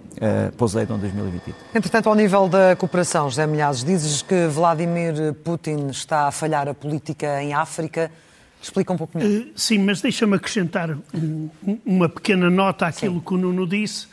Poseidon 0.57 0.97
2020. 0.97 1.55
Entretanto, 1.75 2.09
ao 2.09 2.15
nível 2.15 2.49
da 2.49 2.75
cooperação, 2.75 3.29
José 3.29 3.45
Milhazes, 3.45 3.83
dizes 3.83 4.23
que 4.23 4.47
Vladimir 4.47 5.35
Putin 5.43 5.89
está 5.89 6.27
a 6.27 6.31
falhar 6.31 6.67
a 6.67 6.73
política 6.73 7.41
em 7.43 7.53
África. 7.53 8.11
Explica 8.61 8.93
um 8.93 8.97
pouco 8.97 9.17
melhor. 9.17 9.41
Uh, 9.41 9.51
sim, 9.55 9.77
mas 9.77 10.01
deixa-me 10.01 10.35
acrescentar 10.35 10.97
um, 11.13 11.49
uma 11.85 12.09
pequena 12.09 12.49
nota 12.49 12.87
àquilo 12.87 13.15
sim. 13.15 13.21
que 13.25 13.33
o 13.33 13.37
Nuno 13.37 13.67
disse. 13.67 14.07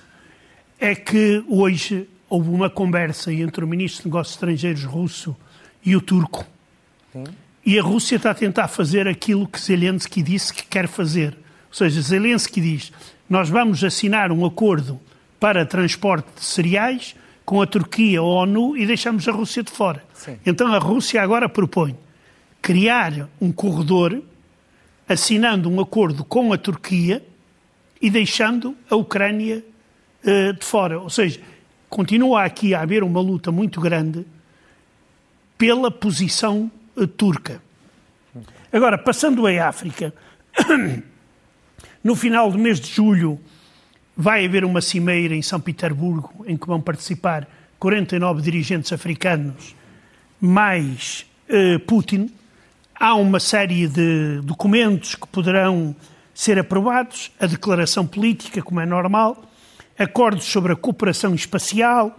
É 0.79 0.95
que 0.95 1.43
hoje 1.49 2.09
houve 2.29 2.51
uma 2.51 2.69
conversa 2.69 3.33
entre 3.33 3.65
o 3.65 3.69
Ministro 3.69 4.03
de 4.03 4.09
Negócios 4.09 4.37
Estrangeiros 4.37 4.85
russo 4.85 5.37
e 5.85 5.97
o 5.97 6.01
turco. 6.01 6.47
Sim. 7.13 7.25
E 7.65 7.79
a 7.79 7.83
Rússia 7.83 8.17
está 8.17 8.31
a 8.31 8.35
tentar 8.35 8.69
fazer 8.69 9.09
aquilo 9.09 9.49
que 9.49 9.59
Zelensky 9.59 10.23
disse 10.23 10.53
que 10.53 10.65
quer 10.65 10.87
fazer. 10.87 11.33
Ou 11.69 11.75
seja, 11.75 12.01
Zelensky 12.03 12.61
diz: 12.61 12.93
nós 13.29 13.49
vamos 13.49 13.83
assinar 13.83 14.31
um 14.31 14.45
acordo 14.45 15.01
para 15.41 15.65
transporte 15.65 16.27
de 16.37 16.45
cereais 16.45 17.17
com 17.45 17.61
a 17.61 17.67
Turquia 17.67 18.23
ou 18.23 18.39
a 18.39 18.43
ONU 18.43 18.77
e 18.77 18.87
deixamos 18.87 19.27
a 19.29 19.33
Rússia 19.33 19.63
de 19.63 19.71
fora. 19.71 20.05
Sim. 20.13 20.37
Então 20.45 20.73
a 20.73 20.79
Rússia 20.79 21.23
agora 21.23 21.49
propõe 21.49 21.97
criar 22.65 23.29
um 23.39 23.53
corredor 23.53 24.23
assinando 25.09 25.71
um 25.71 25.81
acordo 25.81 26.25
com 26.25 26.53
a 26.53 26.59
Turquia 26.59 27.25
e 28.01 28.11
deixando 28.11 28.77
a 28.91 28.97
Ucrânia 28.97 29.65
uh, 30.25 30.53
de 30.53 30.65
fora. 30.65 31.01
Ou 31.01 31.11
seja, 31.11 31.41
continua 31.89 32.45
aqui 32.45 32.75
a 32.75 32.81
haver 32.83 33.03
uma 33.03 33.21
luta 33.21 33.53
muito 33.53 33.81
grande 33.81 34.27
pela 35.57 35.91
posição 35.91 36.71
uh, 36.97 37.07
turca. 37.07 37.63
Agora, 38.73 38.99
passando 38.99 39.47
à 39.47 39.69
África, 39.69 40.13
no 42.03 42.17
final 42.17 42.51
do 42.51 42.59
mês 42.59 42.81
de 42.81 42.91
julho 42.91 43.41
vai 44.17 44.45
haver 44.45 44.65
uma 44.65 44.81
cimeira 44.81 45.35
em 45.35 45.43
São 45.43 45.61
Petersburgo 45.61 46.45
em 46.47 46.57
que 46.57 46.67
vão 46.67 46.81
participar 46.81 47.49
49 47.79 48.43
dirigentes 48.43 48.93
africanos 48.93 49.75
mais 50.41 51.27
uh, 51.49 51.79
Putin 51.81 52.31
há 52.95 53.15
uma 53.15 53.41
série 53.41 53.89
de 53.89 54.41
documentos 54.43 55.15
que 55.15 55.27
poderão 55.29 55.95
ser 56.33 56.59
aprovados, 56.59 57.31
a 57.39 57.47
declaração 57.47 58.07
política, 58.07 58.63
como 58.63 58.81
é 58.81 58.87
normal, 58.87 59.45
acordos 59.99 60.45
sobre 60.45 60.73
a 60.73 60.77
cooperação 60.77 61.35
espacial, 61.35 62.19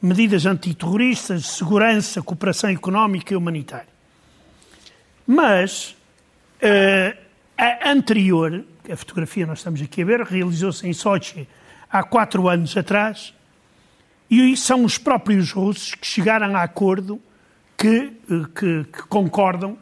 medidas 0.00 0.46
antiterroristas, 0.46 1.46
segurança, 1.46 2.20
cooperação 2.22 2.70
económica 2.70 3.32
e 3.32 3.36
humanitária. 3.36 3.92
Mas 5.26 5.96
uh, 6.60 7.16
a 7.56 7.90
anterior, 7.90 8.64
a 8.90 8.96
fotografia 8.96 9.46
nós 9.46 9.58
estamos 9.58 9.80
aqui 9.80 10.02
a 10.02 10.04
ver, 10.04 10.22
realizou-se 10.22 10.86
em 10.86 10.92
Sochi 10.92 11.48
há 11.88 12.02
quatro 12.02 12.48
anos 12.48 12.76
atrás, 12.76 13.32
e 14.28 14.56
são 14.56 14.84
os 14.84 14.98
próprios 14.98 15.52
russos 15.52 15.94
que 15.94 16.06
chegaram 16.06 16.56
a 16.56 16.62
acordo 16.62 17.20
que, 17.76 18.12
eh, 18.30 18.48
que, 18.54 18.84
que 18.84 19.02
concordam 19.02 19.76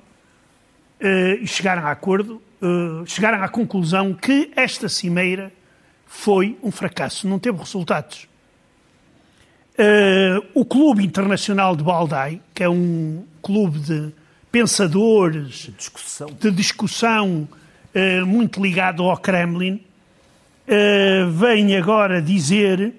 e 1.00 1.46
chegaram 1.46 1.86
a 1.86 1.90
acordo, 1.90 2.42
uh, 2.60 3.06
chegaram 3.06 3.42
à 3.42 3.48
conclusão 3.48 4.12
que 4.12 4.50
esta 4.54 4.88
cimeira 4.88 5.50
foi 6.06 6.58
um 6.62 6.70
fracasso, 6.70 7.26
não 7.26 7.38
teve 7.38 7.58
resultados. 7.58 8.28
Uh, 9.78 10.44
o 10.52 10.64
Clube 10.64 11.04
Internacional 11.04 11.74
de 11.74 11.82
Baldai, 11.82 12.40
que 12.54 12.62
é 12.62 12.68
um 12.68 13.24
clube 13.40 13.78
de 13.78 14.12
pensadores, 14.52 15.54
de 15.54 15.72
discussão, 15.72 16.28
de 16.28 16.50
discussão 16.50 17.48
muito 18.26 18.62
ligado 18.62 19.02
ao 19.02 19.16
Kremlin, 19.16 19.80
vem 21.32 21.76
agora 21.76 22.22
dizer 22.22 22.94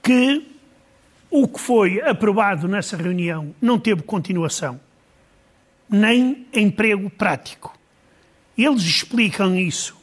que 0.00 0.46
o 1.30 1.48
que 1.48 1.60
foi 1.60 2.00
aprovado 2.00 2.68
nessa 2.68 2.96
reunião 2.96 3.54
não 3.60 3.78
teve 3.78 4.02
continuação 4.02 4.78
nem 5.88 6.46
emprego 6.52 7.08
prático. 7.10 7.76
Eles 8.56 8.82
explicam 8.82 9.54
isso 9.56 9.96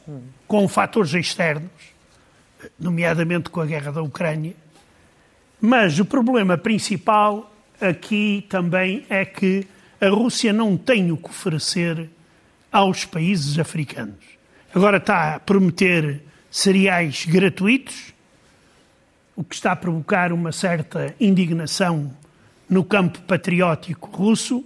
com 0.46 0.66
fatores 0.66 1.12
externos, 1.12 1.70
nomeadamente 2.78 3.50
com 3.50 3.60
a 3.60 3.66
guerra 3.66 3.92
da 3.92 4.02
Ucrânia, 4.02 4.54
mas 5.60 5.98
o 5.98 6.04
problema 6.04 6.56
principal 6.56 7.52
aqui 7.80 8.46
também 8.48 9.04
é 9.08 9.24
que 9.24 9.66
a 10.00 10.08
Rússia 10.08 10.52
não 10.52 10.76
tem 10.76 11.10
o 11.10 11.16
que 11.16 11.28
oferecer 11.28 12.10
aos 12.70 13.04
países 13.04 13.58
africanos. 13.58 14.24
Agora 14.74 14.98
está 14.98 15.34
a 15.34 15.40
prometer 15.40 16.22
cereais 16.50 17.24
gratuitos, 17.26 18.12
o 19.34 19.44
que 19.44 19.54
está 19.54 19.72
a 19.72 19.76
provocar 19.76 20.32
uma 20.32 20.52
certa 20.52 21.14
indignação 21.20 22.14
no 22.68 22.84
campo 22.84 23.20
patriótico 23.22 24.10
russo 24.10 24.64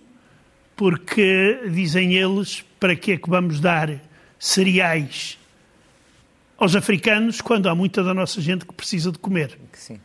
porque, 0.81 1.61
dizem 1.71 2.15
eles, 2.15 2.65
para 2.81 2.97
que 2.97 3.13
é 3.13 3.17
que 3.19 3.29
vamos 3.29 3.61
dar 3.61 4.01
cereais 4.39 5.39
aos 6.57 6.75
africanos 6.75 7.43
quando 7.43 7.69
há 7.69 7.75
muita 7.75 8.03
da 8.03 8.15
nossa 8.15 8.41
gente 8.41 8.65
que 8.65 8.73
precisa 8.73 9.13
de 9.13 9.19
comer? 9.19 9.59
Sim. 9.75 10.01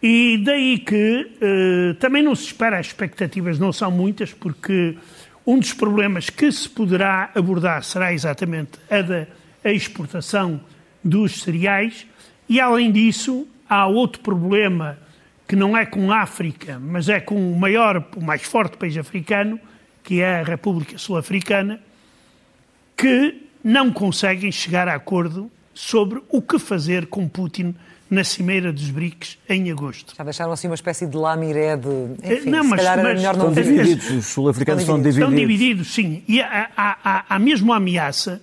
E 0.00 0.40
daí 0.44 0.78
que 0.78 1.32
uh, 1.42 1.94
também 1.94 2.22
não 2.22 2.32
se 2.36 2.44
espera, 2.44 2.78
as 2.78 2.86
expectativas 2.86 3.58
não 3.58 3.72
são 3.72 3.90
muitas, 3.90 4.32
porque 4.32 4.96
um 5.44 5.58
dos 5.58 5.72
problemas 5.72 6.30
que 6.30 6.52
se 6.52 6.68
poderá 6.68 7.32
abordar 7.34 7.82
será 7.82 8.12
exatamente 8.12 8.78
a 8.88 9.02
da 9.02 9.26
a 9.64 9.72
exportação 9.72 10.60
dos 11.02 11.42
cereais, 11.42 12.06
e 12.48 12.60
além 12.60 12.92
disso, 12.92 13.48
há 13.68 13.88
outro 13.88 14.22
problema 14.22 14.96
que 15.48 15.56
não 15.56 15.76
é 15.76 15.84
com 15.84 16.12
a 16.12 16.20
África, 16.20 16.78
mas 16.78 17.08
é 17.08 17.18
com 17.18 17.52
o 17.52 17.58
maior, 17.58 18.06
o 18.14 18.22
mais 18.22 18.44
forte 18.44 18.76
país 18.76 18.96
africano, 18.96 19.58
que 20.04 20.20
é 20.20 20.40
a 20.40 20.42
República 20.44 20.98
Sul-Africana, 20.98 21.80
que 22.96 23.42
não 23.64 23.90
conseguem 23.90 24.52
chegar 24.52 24.86
a 24.86 24.94
acordo 24.94 25.50
sobre 25.72 26.22
o 26.28 26.40
que 26.40 26.58
fazer 26.58 27.06
com 27.06 27.26
Putin 27.26 27.74
na 28.08 28.22
Cimeira 28.22 28.70
dos 28.70 28.90
BRICS 28.90 29.38
em 29.48 29.72
agosto. 29.72 30.14
Já 30.16 30.22
deixaram 30.22 30.52
assim 30.52 30.68
uma 30.68 30.74
espécie 30.74 31.06
de 31.06 31.16
lamiré 31.16 31.76
de. 31.76 31.88
Enfim, 32.22 32.50
não, 32.50 32.62
mas, 32.62 32.84
mas 32.84 33.16
melhor 33.16 33.36
não 33.36 33.48
estão 33.48 33.62
divididos. 33.62 34.10
Os 34.10 34.26
sul-africanos 34.26 34.82
estão 34.82 34.96
divididos. 34.96 35.18
Estão 35.18 35.34
divididos, 35.34 35.94
sim. 35.94 36.22
E 36.28 36.40
há, 36.40 36.70
há, 36.76 37.24
há 37.28 37.38
mesmo 37.38 37.72
a 37.72 37.76
ameaça 37.76 38.42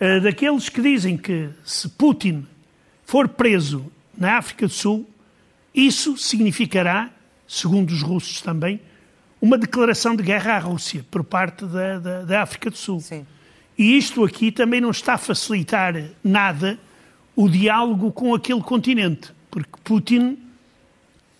uh, 0.00 0.20
daqueles 0.20 0.68
que 0.68 0.82
dizem 0.82 1.16
que 1.16 1.48
se 1.64 1.88
Putin 1.88 2.44
for 3.04 3.28
preso 3.28 3.86
na 4.18 4.36
África 4.36 4.66
do 4.66 4.72
Sul, 4.72 5.08
isso 5.72 6.18
significará, 6.18 7.10
segundo 7.46 7.90
os 7.90 8.02
russos 8.02 8.42
também, 8.42 8.80
uma 9.40 9.56
declaração 9.56 10.14
de 10.14 10.22
guerra 10.22 10.56
à 10.56 10.58
Rússia 10.58 11.04
por 11.10 11.24
parte 11.24 11.64
da, 11.64 11.98
da, 11.98 12.22
da 12.22 12.42
África 12.42 12.70
do 12.70 12.76
Sul. 12.76 13.00
Sim. 13.00 13.26
E 13.78 13.96
isto 13.96 14.22
aqui 14.24 14.52
também 14.52 14.80
não 14.80 14.90
está 14.90 15.14
a 15.14 15.18
facilitar 15.18 15.94
nada 16.22 16.78
o 17.34 17.48
diálogo 17.48 18.12
com 18.12 18.34
aquele 18.34 18.60
continente, 18.60 19.32
porque 19.50 19.70
Putin 19.82 20.38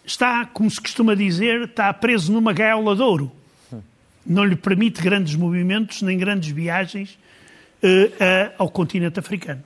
está, 0.05 0.47
como 0.47 0.71
se 0.71 0.81
costuma 0.81 1.15
dizer, 1.15 1.63
está 1.63 1.93
preso 1.93 2.33
numa 2.33 2.53
gaiola 2.53 2.97
de 2.97 3.03
ouro. 3.03 3.31
Não 4.25 4.45
lhe 4.45 4.57
permite 4.57 5.03
grandes 5.03 5.35
movimentos 5.35 6.03
nem 6.03 6.17
grandes 6.17 6.51
viagens 6.51 7.19
uh, 7.83 8.07
uh, 8.07 8.53
ao 8.59 8.71
continente 8.71 9.19
africano. 9.19 9.63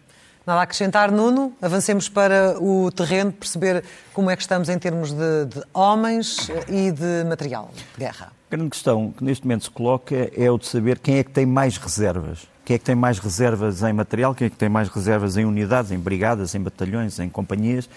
Nada 0.46 0.60
a 0.60 0.64
acrescentar, 0.64 1.10
Nuno. 1.10 1.54
Avancemos 1.60 2.06
para 2.06 2.54
o 2.60 2.90
terreno, 2.90 3.32
perceber 3.32 3.82
como 4.12 4.28
é 4.28 4.36
que 4.36 4.42
estamos 4.42 4.68
em 4.68 4.78
termos 4.78 5.10
de, 5.10 5.46
de 5.46 5.62
homens 5.72 6.50
e 6.68 6.92
de 6.92 7.24
material 7.26 7.70
de 7.74 7.82
guerra. 7.98 8.26
A 8.26 8.56
grande 8.56 8.68
questão 8.68 9.10
que 9.10 9.24
neste 9.24 9.46
momento 9.46 9.64
se 9.64 9.70
coloca 9.70 10.30
é 10.36 10.50
o 10.50 10.58
de 10.58 10.66
saber 10.66 10.98
quem 10.98 11.16
é 11.16 11.24
que 11.24 11.30
tem 11.30 11.46
mais 11.46 11.78
reservas. 11.78 12.46
Quem 12.62 12.74
é 12.74 12.78
que 12.78 12.84
tem 12.84 12.94
mais 12.94 13.18
reservas 13.18 13.82
em 13.82 13.92
material, 13.94 14.34
quem 14.34 14.46
é 14.46 14.50
que 14.50 14.56
tem 14.56 14.68
mais 14.68 14.88
reservas 14.90 15.38
em 15.38 15.46
unidades, 15.46 15.90
em 15.90 15.98
brigadas, 15.98 16.54
em 16.54 16.60
batalhões, 16.60 17.18
em 17.18 17.28
companhias. 17.30 17.88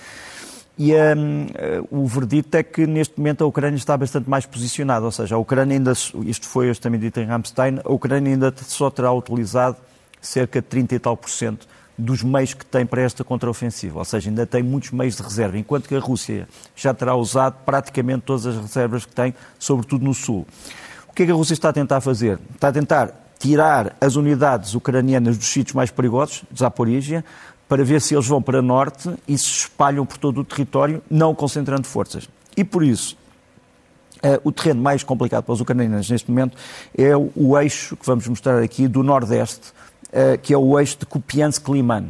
E 0.77 0.93
um, 0.93 1.47
o 1.91 2.07
verdito 2.07 2.55
é 2.55 2.63
que 2.63 2.87
neste 2.87 3.17
momento 3.17 3.43
a 3.43 3.47
Ucrânia 3.47 3.75
está 3.75 3.97
bastante 3.97 4.29
mais 4.29 4.45
posicionada, 4.45 5.03
ou 5.03 5.11
seja, 5.11 5.35
a 5.35 5.37
Ucrânia 5.37 5.75
ainda, 5.75 5.91
isto 5.91 6.47
foi 6.47 6.69
hoje 6.69 6.79
também 6.79 6.99
dito 6.99 7.19
em 7.19 7.25
Ramstein, 7.25 7.79
a 7.83 7.91
Ucrânia 7.91 8.31
ainda 8.31 8.53
só 8.63 8.89
terá 8.89 9.11
utilizado 9.11 9.75
cerca 10.21 10.61
de 10.61 10.67
30 10.67 10.95
e 10.95 10.99
tal 10.99 11.17
por 11.17 11.29
cento 11.29 11.67
dos 11.97 12.21
meios 12.21 12.53
que 12.53 12.65
tem 12.65 12.85
para 12.85 13.01
esta 13.01 13.23
contraofensiva, 13.23 13.99
ou 13.99 14.05
seja, 14.05 14.29
ainda 14.29 14.45
tem 14.45 14.61
muitos 14.61 14.91
meios 14.91 15.15
de 15.15 15.23
reserva, 15.23 15.57
enquanto 15.57 15.87
que 15.87 15.95
a 15.95 15.99
Rússia 15.99 16.47
já 16.75 16.93
terá 16.93 17.15
usado 17.15 17.55
praticamente 17.65 18.21
todas 18.21 18.45
as 18.45 18.55
reservas 18.55 19.05
que 19.05 19.13
tem, 19.13 19.33
sobretudo 19.57 20.05
no 20.05 20.13
sul. 20.13 20.45
O 21.09 21.13
que 21.13 21.23
é 21.23 21.25
que 21.25 21.31
a 21.31 21.35
Rússia 21.35 21.53
está 21.53 21.69
a 21.69 21.73
tentar 21.73 21.99
fazer? 22.01 22.39
Está 22.53 22.67
a 22.67 22.71
tentar 22.71 23.11
tirar 23.39 23.95
as 23.99 24.15
unidades 24.15 24.75
ucranianas 24.75 25.37
dos 25.37 25.47
sítios 25.47 25.73
mais 25.73 25.89
perigosos, 25.89 26.43
Zaporígia, 26.55 27.25
para 27.67 27.83
ver 27.83 28.01
se 28.01 28.13
eles 28.13 28.27
vão 28.27 28.41
para 28.41 28.61
norte 28.61 29.09
e 29.27 29.37
se 29.37 29.45
espalham 29.45 30.05
por 30.05 30.17
todo 30.17 30.41
o 30.41 30.43
território, 30.43 31.01
não 31.09 31.35
concentrando 31.35 31.85
forças. 31.87 32.29
E 32.55 32.63
por 32.63 32.83
isso, 32.83 33.17
Uh, 34.17 34.41
o 34.43 34.51
terreno 34.51 34.81
mais 34.81 35.03
complicado 35.03 35.43
para 35.43 35.53
os 35.53 35.61
ucranianos 35.61 36.09
neste 36.09 36.31
momento 36.31 36.57
é 36.97 37.15
o, 37.15 37.55
eixo 37.59 37.95
que 37.95 38.03
vamos 38.03 38.27
mostrar 38.27 38.63
aqui 38.63 38.87
do 38.87 39.03
Nordeste, 39.03 39.71
que 40.41 40.53
é 40.53 40.57
o 40.57 40.79
eixo 40.79 40.97
de 40.99 41.05
Kupiansk-Liman. 41.05 42.05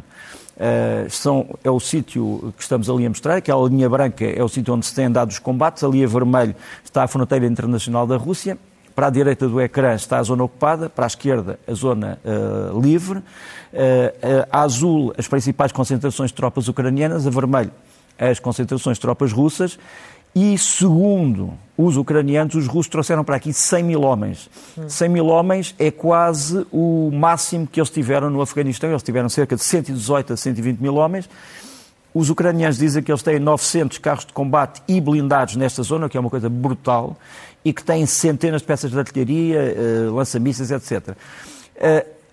Uh, 0.58 1.08
são, 1.08 1.56
é 1.62 1.70
o 1.70 1.78
sítio 1.78 2.52
que 2.56 2.62
estamos 2.62 2.90
ali 2.90 3.06
a 3.06 3.08
mostrar, 3.08 3.36
aquela 3.36 3.68
linha 3.68 3.88
branca 3.88 4.24
é 4.24 4.42
o 4.42 4.48
sítio 4.48 4.74
onde 4.74 4.86
se 4.86 4.92
têm 4.92 5.08
dado 5.08 5.30
os 5.30 5.38
combates, 5.38 5.84
ali 5.84 6.02
a 6.02 6.06
vermelho 6.08 6.52
está 6.84 7.04
a 7.04 7.06
fronteira 7.06 7.46
internacional 7.46 8.08
da 8.08 8.16
Rússia, 8.16 8.58
para 8.98 9.06
a 9.06 9.10
direita 9.10 9.46
do 9.46 9.60
ecrã 9.60 9.94
está 9.94 10.18
a 10.18 10.22
zona 10.24 10.42
ocupada, 10.42 10.90
para 10.90 11.06
a 11.06 11.06
esquerda 11.06 11.60
a 11.68 11.72
zona 11.72 12.18
uh, 12.24 12.80
livre. 12.80 13.18
Uh, 13.18 13.22
a 14.50 14.62
azul, 14.62 15.14
as 15.16 15.28
principais 15.28 15.70
concentrações 15.70 16.30
de 16.30 16.34
tropas 16.34 16.66
ucranianas, 16.66 17.24
a 17.24 17.30
vermelho, 17.30 17.70
as 18.18 18.40
concentrações 18.40 18.96
de 18.96 19.00
tropas 19.00 19.30
russas. 19.30 19.78
E, 20.34 20.56
segundo 20.58 21.54
os 21.76 21.96
ucranianos, 21.96 22.54
os 22.54 22.66
russos 22.66 22.88
trouxeram 22.88 23.24
para 23.24 23.36
aqui 23.36 23.52
100 23.52 23.82
mil 23.82 24.02
homens. 24.02 24.50
100 24.88 25.08
mil 25.08 25.26
homens 25.26 25.74
é 25.78 25.90
quase 25.90 26.66
o 26.72 27.10
máximo 27.12 27.66
que 27.66 27.80
eles 27.80 27.90
tiveram 27.90 28.30
no 28.30 28.40
Afeganistão. 28.40 28.90
Eles 28.90 29.02
tiveram 29.02 29.28
cerca 29.28 29.56
de 29.56 29.62
118 29.62 30.32
a 30.32 30.36
120 30.36 30.78
mil 30.78 30.96
homens. 30.96 31.28
Os 32.14 32.30
ucranianos 32.30 32.78
dizem 32.78 33.02
que 33.02 33.12
eles 33.12 33.22
têm 33.22 33.38
900 33.38 33.98
carros 33.98 34.24
de 34.24 34.32
combate 34.32 34.82
e 34.88 35.00
blindados 35.00 35.56
nesta 35.56 35.82
zona, 35.82 36.08
que 36.08 36.16
é 36.16 36.20
uma 36.20 36.30
coisa 36.30 36.48
brutal 36.48 37.16
e 37.64 37.72
que 37.72 37.82
têm 37.82 38.06
centenas 38.06 38.62
de 38.62 38.66
peças 38.66 38.90
de 38.90 38.98
artilharia, 38.98 39.76
uh, 40.08 40.14
lança-mísseis, 40.14 40.70
etc. 40.70 41.16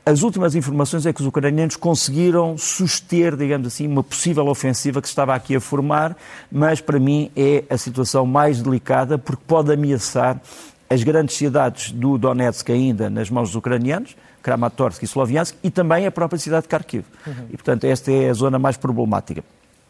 As 0.07 0.21
últimas 0.21 0.53
informações 0.53 1.07
é 1.07 1.12
que 1.12 1.19
os 1.19 1.25
ucranianos 1.25 1.75
conseguiram 1.75 2.55
suster, 2.59 3.35
digamos 3.35 3.65
assim, 3.65 3.88
uma 3.88 4.03
possível 4.03 4.45
ofensiva 4.47 5.01
que 5.01 5.07
se 5.07 5.12
estava 5.13 5.33
aqui 5.33 5.55
a 5.55 5.59
formar, 5.59 6.15
mas 6.51 6.79
para 6.79 7.00
mim 7.00 7.31
é 7.35 7.63
a 7.67 7.75
situação 7.75 8.24
mais 8.24 8.62
delicada 8.62 9.17
porque 9.17 9.41
pode 9.47 9.74
ameaçar 9.74 10.39
as 10.88 11.01
grandes 11.01 11.35
cidades 11.35 11.91
do 11.91 12.19
Donetsk 12.19 12.69
ainda 12.69 13.09
nas 13.09 13.31
mãos 13.31 13.50
dos 13.50 13.55
ucranianos, 13.55 14.15
Kramatorsk 14.43 15.01
e 15.01 15.05
Sloviansk, 15.05 15.57
e 15.63 15.71
também 15.71 16.05
a 16.05 16.12
própria 16.12 16.38
cidade 16.38 16.67
de 16.67 16.69
Kharkiv. 16.69 17.03
Uhum. 17.25 17.33
E, 17.50 17.57
portanto, 17.57 17.85
esta 17.85 18.12
é 18.12 18.29
a 18.29 18.33
zona 18.33 18.59
mais 18.59 18.77
problemática. 18.77 19.43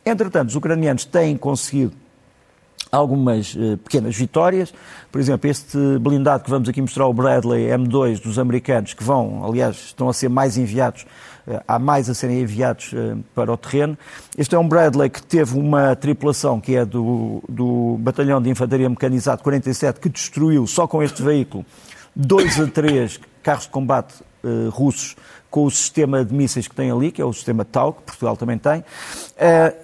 Entretanto, 0.05 0.47
os 0.47 0.55
ucranianos 0.55 1.03
têm 1.03 1.35
conseguido 1.35 1.91
algumas 2.95 3.53
uh, 3.55 3.77
pequenas 3.77 4.15
vitórias. 4.15 4.73
Por 5.11 5.19
exemplo, 5.19 5.49
este 5.49 5.77
blindado 5.99 6.43
que 6.43 6.49
vamos 6.49 6.69
aqui 6.69 6.81
mostrar, 6.81 7.07
o 7.07 7.13
Bradley 7.13 7.67
M2 7.67 8.21
dos 8.21 8.39
americanos, 8.39 8.93
que 8.93 9.03
vão, 9.03 9.43
aliás, 9.45 9.75
estão 9.75 10.09
a 10.09 10.13
ser 10.13 10.29
mais 10.29 10.57
enviados, 10.57 11.05
uh, 11.47 11.59
há 11.67 11.77
mais 11.77 12.09
a 12.09 12.13
serem 12.13 12.41
enviados 12.41 12.93
uh, 12.93 13.23
para 13.33 13.51
o 13.51 13.57
terreno. 13.57 13.97
Este 14.37 14.55
é 14.55 14.59
um 14.59 14.67
Bradley 14.67 15.09
que 15.09 15.21
teve 15.21 15.57
uma 15.57 15.95
tripulação, 15.95 16.59
que 16.59 16.75
é 16.75 16.85
do, 16.85 17.43
do 17.49 17.97
Batalhão 17.99 18.41
de 18.41 18.49
Infantaria 18.49 18.89
Mecanizado 18.89 19.43
47, 19.43 19.99
que 19.99 20.09
destruiu, 20.09 20.65
só 20.65 20.87
com 20.87 21.03
este 21.03 21.21
veículo, 21.21 21.65
dois 22.15 22.59
a 22.59 22.67
três 22.67 23.19
carros 23.43 23.63
de 23.63 23.69
combate 23.69 24.15
russos 24.71 25.15
com 25.55 25.63
o 25.63 25.71
sistema 25.71 26.25
de 26.25 26.33
mísseis 26.33 26.67
que 26.67 26.75
tem 26.75 26.91
ali, 26.91 27.13
que 27.13 27.21
é 27.21 27.25
o 27.25 27.31
sistema 27.31 27.63
TAU, 27.63 27.93
que 27.93 28.01
Portugal 28.01 28.35
também 28.35 28.57
tem. 28.57 28.79
Uh, 28.79 28.83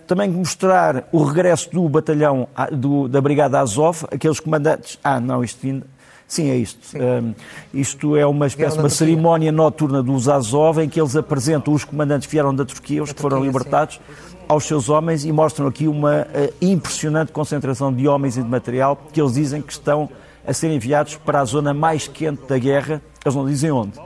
também 0.05 0.29
mostrar 0.29 1.07
o 1.13 1.23
regresso 1.23 1.71
do 1.71 1.87
batalhão 1.87 2.45
ah, 2.53 2.65
do, 2.65 3.07
da 3.07 3.21
Brigada 3.21 3.57
Azov, 3.57 4.03
aqueles 4.11 4.41
comandantes. 4.41 4.99
Ah, 5.01 5.17
não, 5.21 5.41
isto 5.41 5.65
ainda. 5.65 5.87
Sim, 6.27 6.49
é 6.49 6.57
isto. 6.57 6.97
Um, 6.97 7.33
isto 7.73 8.17
é 8.17 8.25
uma 8.25 8.47
espécie 8.47 8.75
de 8.75 8.83
uma 8.83 8.89
cerimónia 8.89 9.49
noturna 9.49 10.03
dos 10.03 10.27
Azov 10.27 10.79
em 10.79 10.89
que 10.89 10.99
eles 10.99 11.15
apresentam 11.15 11.73
os 11.73 11.85
comandantes 11.85 12.25
que 12.25 12.31
vieram 12.33 12.53
da 12.53 12.65
Turquia, 12.65 13.01
os 13.01 13.13
que 13.13 13.21
foram 13.21 13.41
libertados, 13.41 13.95
sim. 13.95 14.37
aos 14.49 14.65
seus 14.65 14.89
homens 14.89 15.23
e 15.23 15.31
mostram 15.31 15.67
aqui 15.67 15.87
uma 15.87 16.23
uh, 16.23 16.53
impressionante 16.61 17.31
concentração 17.31 17.93
de 17.93 18.09
homens 18.09 18.35
e 18.35 18.43
de 18.43 18.49
material 18.49 18.97
que 19.13 19.21
eles 19.21 19.35
dizem 19.35 19.61
que 19.61 19.71
estão 19.71 20.09
a 20.51 20.53
ser 20.53 20.71
enviados 20.71 21.15
para 21.15 21.39
a 21.39 21.45
zona 21.45 21.73
mais 21.73 22.07
quente 22.07 22.43
da 22.47 22.57
guerra. 22.57 23.01
Eles 23.25 23.35
não 23.35 23.45
dizem 23.45 23.71
onde 23.71 23.99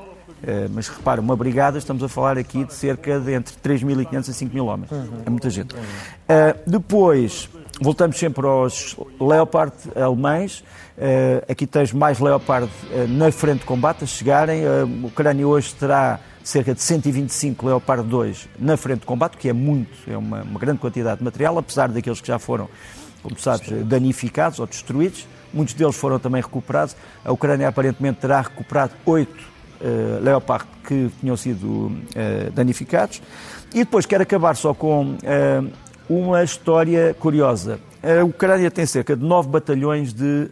eh, 0.43 0.67
mas 0.71 0.88
repara, 0.88 1.19
uma 1.19 1.36
brigada, 1.36 1.77
estamos 1.77 2.03
a 2.03 2.08
falar 2.08 2.38
aqui 2.38 2.63
de 2.63 2.73
cerca 2.73 3.19
de 3.19 3.34
entre 3.34 3.55
3.500 3.55 4.15
a 4.15 4.21
5.000 4.21 4.65
homens. 4.65 4.89
É 5.25 5.29
muita 5.29 5.49
gente. 5.49 5.73
Uh, 5.73 5.79
depois, 6.67 7.49
voltamos 7.81 8.17
sempre 8.17 8.45
aos 8.45 8.95
Leopard 9.19 9.73
alemães. 9.95 10.60
Uh, 10.97 11.51
aqui 11.51 11.65
tens 11.65 11.91
mais 11.91 12.19
Leopard 12.19 12.69
na 13.10 13.31
frente 13.31 13.62
de 13.62 13.65
combate 13.65 14.03
a 14.03 14.08
chegarem. 14.08 14.63
a 14.65 15.08
Ucrânia 15.08 15.47
hoje 15.47 15.73
terá 15.73 16.19
cerca 16.43 16.75
de 16.75 16.81
125 16.81 17.65
Leopard 17.65 18.08
2 18.08 18.47
na 18.60 18.77
frente 18.77 18.99
de 18.99 19.08
combate, 19.08 19.38
que 19.38 19.49
é 19.49 19.53
muito, 19.53 19.97
é 20.08 20.15
uma, 20.15 20.43
uma 20.43 20.60
grande 20.60 20.77
quantidade 20.77 21.17
de 21.17 21.23
material, 21.23 21.58
apesar 21.58 21.89
daqueles 21.89 22.21
que 22.21 22.27
já 22.27 22.38
foram, 22.38 22.69
como 23.25 23.39
sabes, 23.39 23.67
danificados 23.88 24.59
ou 24.59 24.67
destruídos. 24.67 25.27
Muitos 25.51 25.73
deles 25.73 25.95
foram 25.95 26.19
também 26.19 26.41
recuperados. 26.41 26.95
A 27.23 27.31
Ucrânia 27.31 27.67
aparentemente 27.67 28.19
terá 28.19 28.41
recuperado 28.41 28.93
oito 29.03 29.43
uh, 29.81 30.23
Leopard 30.23 30.67
que 30.88 31.09
tinham 31.19 31.35
sido 31.35 31.65
uh, 31.65 32.51
danificados. 32.53 33.23
E 33.73 33.79
depois 33.79 34.05
quero 34.05 34.21
acabar 34.21 34.55
só 34.55 34.75
com 34.75 35.13
uh, 35.13 35.71
uma 36.07 36.43
história 36.43 37.15
curiosa. 37.15 37.79
A 38.03 38.23
Ucrânia 38.23 38.69
tem 38.69 38.85
cerca 38.85 39.15
de 39.15 39.25
nove 39.25 39.49
batalhões 39.49 40.13
de 40.13 40.51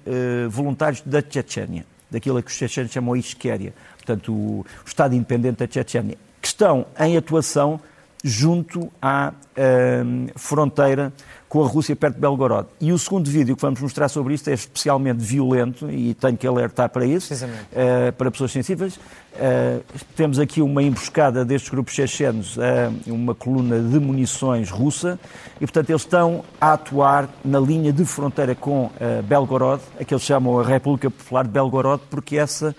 voluntários 0.49 1.01
da 1.05 1.21
Chechênia, 1.21 1.85
daquilo 2.09 2.41
que 2.41 2.49
os 2.49 2.57
chechenos 2.57 2.91
chamam 2.91 3.15
Isquéria, 3.15 3.75
portanto, 3.95 4.33
o, 4.33 4.61
o 4.61 4.87
Estado 4.87 5.13
Independente 5.13 5.63
da 5.63 5.71
Chechênia, 5.71 6.17
que 6.41 6.47
estão 6.47 6.87
em 6.99 7.15
atuação 7.15 7.79
junto 8.23 8.91
à 9.01 9.33
fronteira 10.35 11.11
com 11.53 11.63
a 11.63 11.67
Rússia 11.67 11.95
perto 11.95 12.15
de 12.15 12.21
Belgorod. 12.21 12.67
E 12.81 12.91
o 12.91 12.97
segundo 12.97 13.29
vídeo 13.29 13.55
que 13.55 13.61
vamos 13.61 13.79
mostrar 13.79 14.09
sobre 14.09 14.33
isto 14.33 14.49
é 14.49 14.53
especialmente 14.53 15.19
violento 15.19 15.87
e 15.87 16.15
tenho 16.15 16.35
que 16.35 16.47
alertar 16.47 16.89
para 16.89 17.05
isso, 17.05 17.31
uh, 17.35 18.11
para 18.17 18.31
pessoas 18.31 18.51
sensíveis. 18.51 18.95
Uh, 18.95 19.83
temos 20.15 20.39
aqui 20.39 20.63
uma 20.63 20.81
emboscada 20.81 21.45
destes 21.45 21.69
grupos 21.69 21.93
chechenos 21.93 22.57
uh, 22.57 22.61
uma 23.05 23.35
coluna 23.35 23.79
de 23.79 23.99
munições 23.99 24.71
russa 24.71 25.19
e, 25.57 25.59
portanto, 25.59 25.91
eles 25.91 26.01
estão 26.01 26.43
a 26.59 26.73
atuar 26.73 27.29
na 27.45 27.59
linha 27.59 27.93
de 27.93 28.03
fronteira 28.03 28.55
com 28.55 28.85
uh, 28.85 29.21
Belgorod, 29.23 29.79
a 29.99 30.03
que 30.03 30.11
eles 30.11 30.23
chamam 30.23 30.59
a 30.59 30.63
República 30.63 31.11
Popular 31.11 31.43
de 31.43 31.51
Belgorod, 31.51 32.01
porque 32.09 32.35
essa 32.35 32.75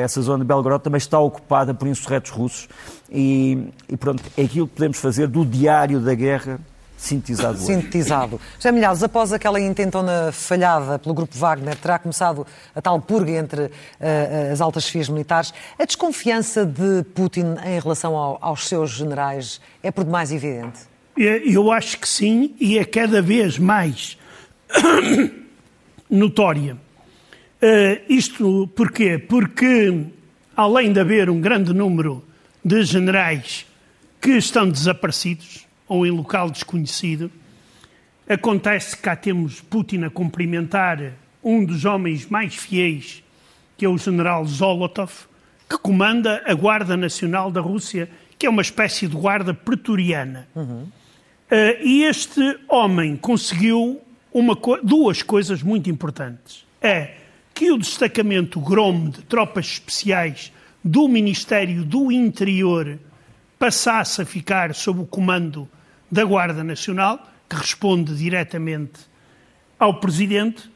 essa 0.00 0.22
zona 0.22 0.38
de 0.38 0.48
Belgorod 0.48 0.82
também 0.82 0.98
está 0.98 1.18
ocupada 1.18 1.74
por 1.74 1.86
insurretos 1.86 2.30
russos 2.30 2.68
e, 3.10 3.68
e 3.88 3.96
pronto, 3.96 4.22
é 4.36 4.42
aquilo 4.42 4.66
que 4.66 4.74
podemos 4.74 4.98
fazer 4.98 5.26
do 5.26 5.44
diário 5.44 6.00
da 6.00 6.14
guerra 6.14 6.58
sintetizado 7.02 7.58
hoje. 7.58 7.66
Sintetizado. 7.66 8.40
José 8.56 8.70
Milhares, 8.70 9.02
após 9.02 9.32
aquela 9.32 9.60
intentona 9.60 10.30
falhada 10.32 10.98
pelo 10.98 11.14
Grupo 11.14 11.36
Wagner, 11.36 11.76
terá 11.76 11.98
começado 11.98 12.46
a 12.74 12.80
tal 12.80 13.00
purga 13.00 13.32
entre 13.32 13.62
uh, 13.64 13.70
as 14.52 14.60
altas 14.60 14.84
chefias 14.84 15.08
militares. 15.08 15.52
A 15.78 15.84
desconfiança 15.84 16.64
de 16.64 17.02
Putin 17.14 17.56
em 17.66 17.80
relação 17.80 18.16
ao, 18.16 18.38
aos 18.40 18.68
seus 18.68 18.92
generais 18.92 19.60
é 19.82 19.90
por 19.90 20.04
demais 20.04 20.30
evidente? 20.30 20.80
Eu 21.16 21.70
acho 21.70 21.98
que 21.98 22.08
sim, 22.08 22.54
e 22.58 22.78
é 22.78 22.84
cada 22.84 23.20
vez 23.20 23.58
mais 23.58 24.16
notória. 26.08 26.78
Uh, 27.62 28.02
isto 28.08 28.68
porquê? 28.74 29.18
Porque, 29.18 30.06
além 30.56 30.92
de 30.92 30.98
haver 30.98 31.30
um 31.30 31.40
grande 31.40 31.72
número 31.72 32.24
de 32.64 32.82
generais 32.82 33.66
que 34.20 34.32
estão 34.32 34.68
desaparecidos, 34.68 35.66
ou 35.92 36.06
em 36.06 36.10
local 36.10 36.50
desconhecido. 36.50 37.30
Acontece 38.26 38.96
que 38.96 39.02
cá 39.02 39.14
temos 39.14 39.60
Putin 39.60 40.04
a 40.04 40.10
cumprimentar 40.10 41.12
um 41.44 41.62
dos 41.62 41.84
homens 41.84 42.26
mais 42.26 42.54
fiéis, 42.54 43.22
que 43.76 43.84
é 43.84 43.88
o 43.88 43.98
general 43.98 44.42
Zolotov, 44.46 45.12
que 45.68 45.76
comanda 45.76 46.42
a 46.46 46.54
Guarda 46.54 46.96
Nacional 46.96 47.50
da 47.50 47.60
Rússia, 47.60 48.08
que 48.38 48.46
é 48.46 48.48
uma 48.48 48.62
espécie 48.62 49.06
de 49.06 49.14
guarda 49.14 49.52
pretoriana. 49.52 50.48
Uhum. 50.54 50.84
Uh, 50.84 51.82
e 51.82 52.04
este 52.04 52.40
homem 52.68 53.16
conseguiu 53.16 54.00
uma, 54.32 54.56
duas 54.82 55.22
coisas 55.22 55.62
muito 55.62 55.90
importantes. 55.90 56.64
É 56.80 57.16
que 57.62 57.70
o 57.70 57.78
destacamento 57.78 58.58
Grom 58.58 59.08
de 59.08 59.22
tropas 59.22 59.66
especiais 59.66 60.52
do 60.82 61.06
Ministério 61.06 61.84
do 61.84 62.10
Interior 62.10 62.98
passasse 63.56 64.20
a 64.20 64.26
ficar 64.26 64.74
sob 64.74 65.02
o 65.02 65.06
comando 65.06 65.68
da 66.10 66.24
Guarda 66.24 66.64
Nacional, 66.64 67.24
que 67.48 67.54
responde 67.54 68.16
diretamente 68.16 68.98
ao 69.78 70.00
presidente. 70.00 70.68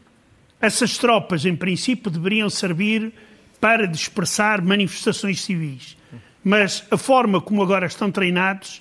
Essas 0.61 0.96
tropas, 0.96 1.44
em 1.44 1.57
princípio, 1.57 2.09
deveriam 2.09 2.49
servir 2.49 3.12
para 3.61 3.88
dispersar 3.88 4.64
manifestações 4.64 5.40
civis. 5.40 5.96
Mas 6.44 6.85
a 6.88 6.96
forma 6.96 7.40
como 7.40 7.64
agora 7.64 7.87
estão 7.87 8.12
treinados, 8.12 8.81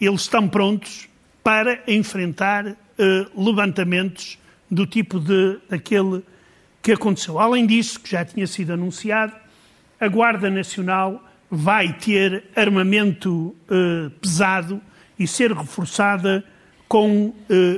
eles 0.00 0.20
estão 0.20 0.48
prontos 0.48 1.08
para 1.42 1.82
enfrentar 1.88 2.64
uh, 2.68 2.76
levantamentos 3.34 4.38
do 4.70 4.86
tipo 4.86 5.18
de 5.18 5.58
daquele 5.68 6.22
que 6.82 6.92
aconteceu. 6.92 7.38
Além 7.38 7.66
disso, 7.66 8.00
que 8.00 8.10
já 8.10 8.24
tinha 8.24 8.46
sido 8.46 8.72
anunciado, 8.72 9.32
a 9.98 10.08
Guarda 10.08 10.48
Nacional 10.48 11.22
vai 11.50 11.92
ter 11.92 12.44
armamento 12.54 13.54
uh, 13.68 14.10
pesado 14.20 14.80
e 15.18 15.26
ser 15.26 15.52
reforçada 15.52 16.44
com 16.88 17.26
uh, 17.26 17.34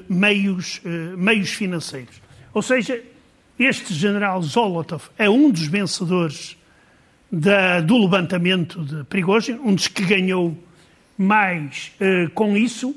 meios, 0.08 0.80
uh, 0.84 1.16
meios 1.16 1.50
financeiros. 1.50 2.20
Ou 2.52 2.62
seja, 2.62 3.02
este 3.58 3.94
general 3.94 4.42
Zolotov 4.42 5.08
é 5.18 5.28
um 5.28 5.50
dos 5.50 5.66
vencedores 5.66 6.56
da, 7.30 7.80
do 7.80 7.96
levantamento 7.96 8.84
de 8.84 9.04
Prigozhin, 9.04 9.58
um 9.64 9.74
dos 9.74 9.88
que 9.88 10.04
ganhou 10.04 10.56
mais 11.16 11.92
com 12.34 12.56
isso, 12.56 12.96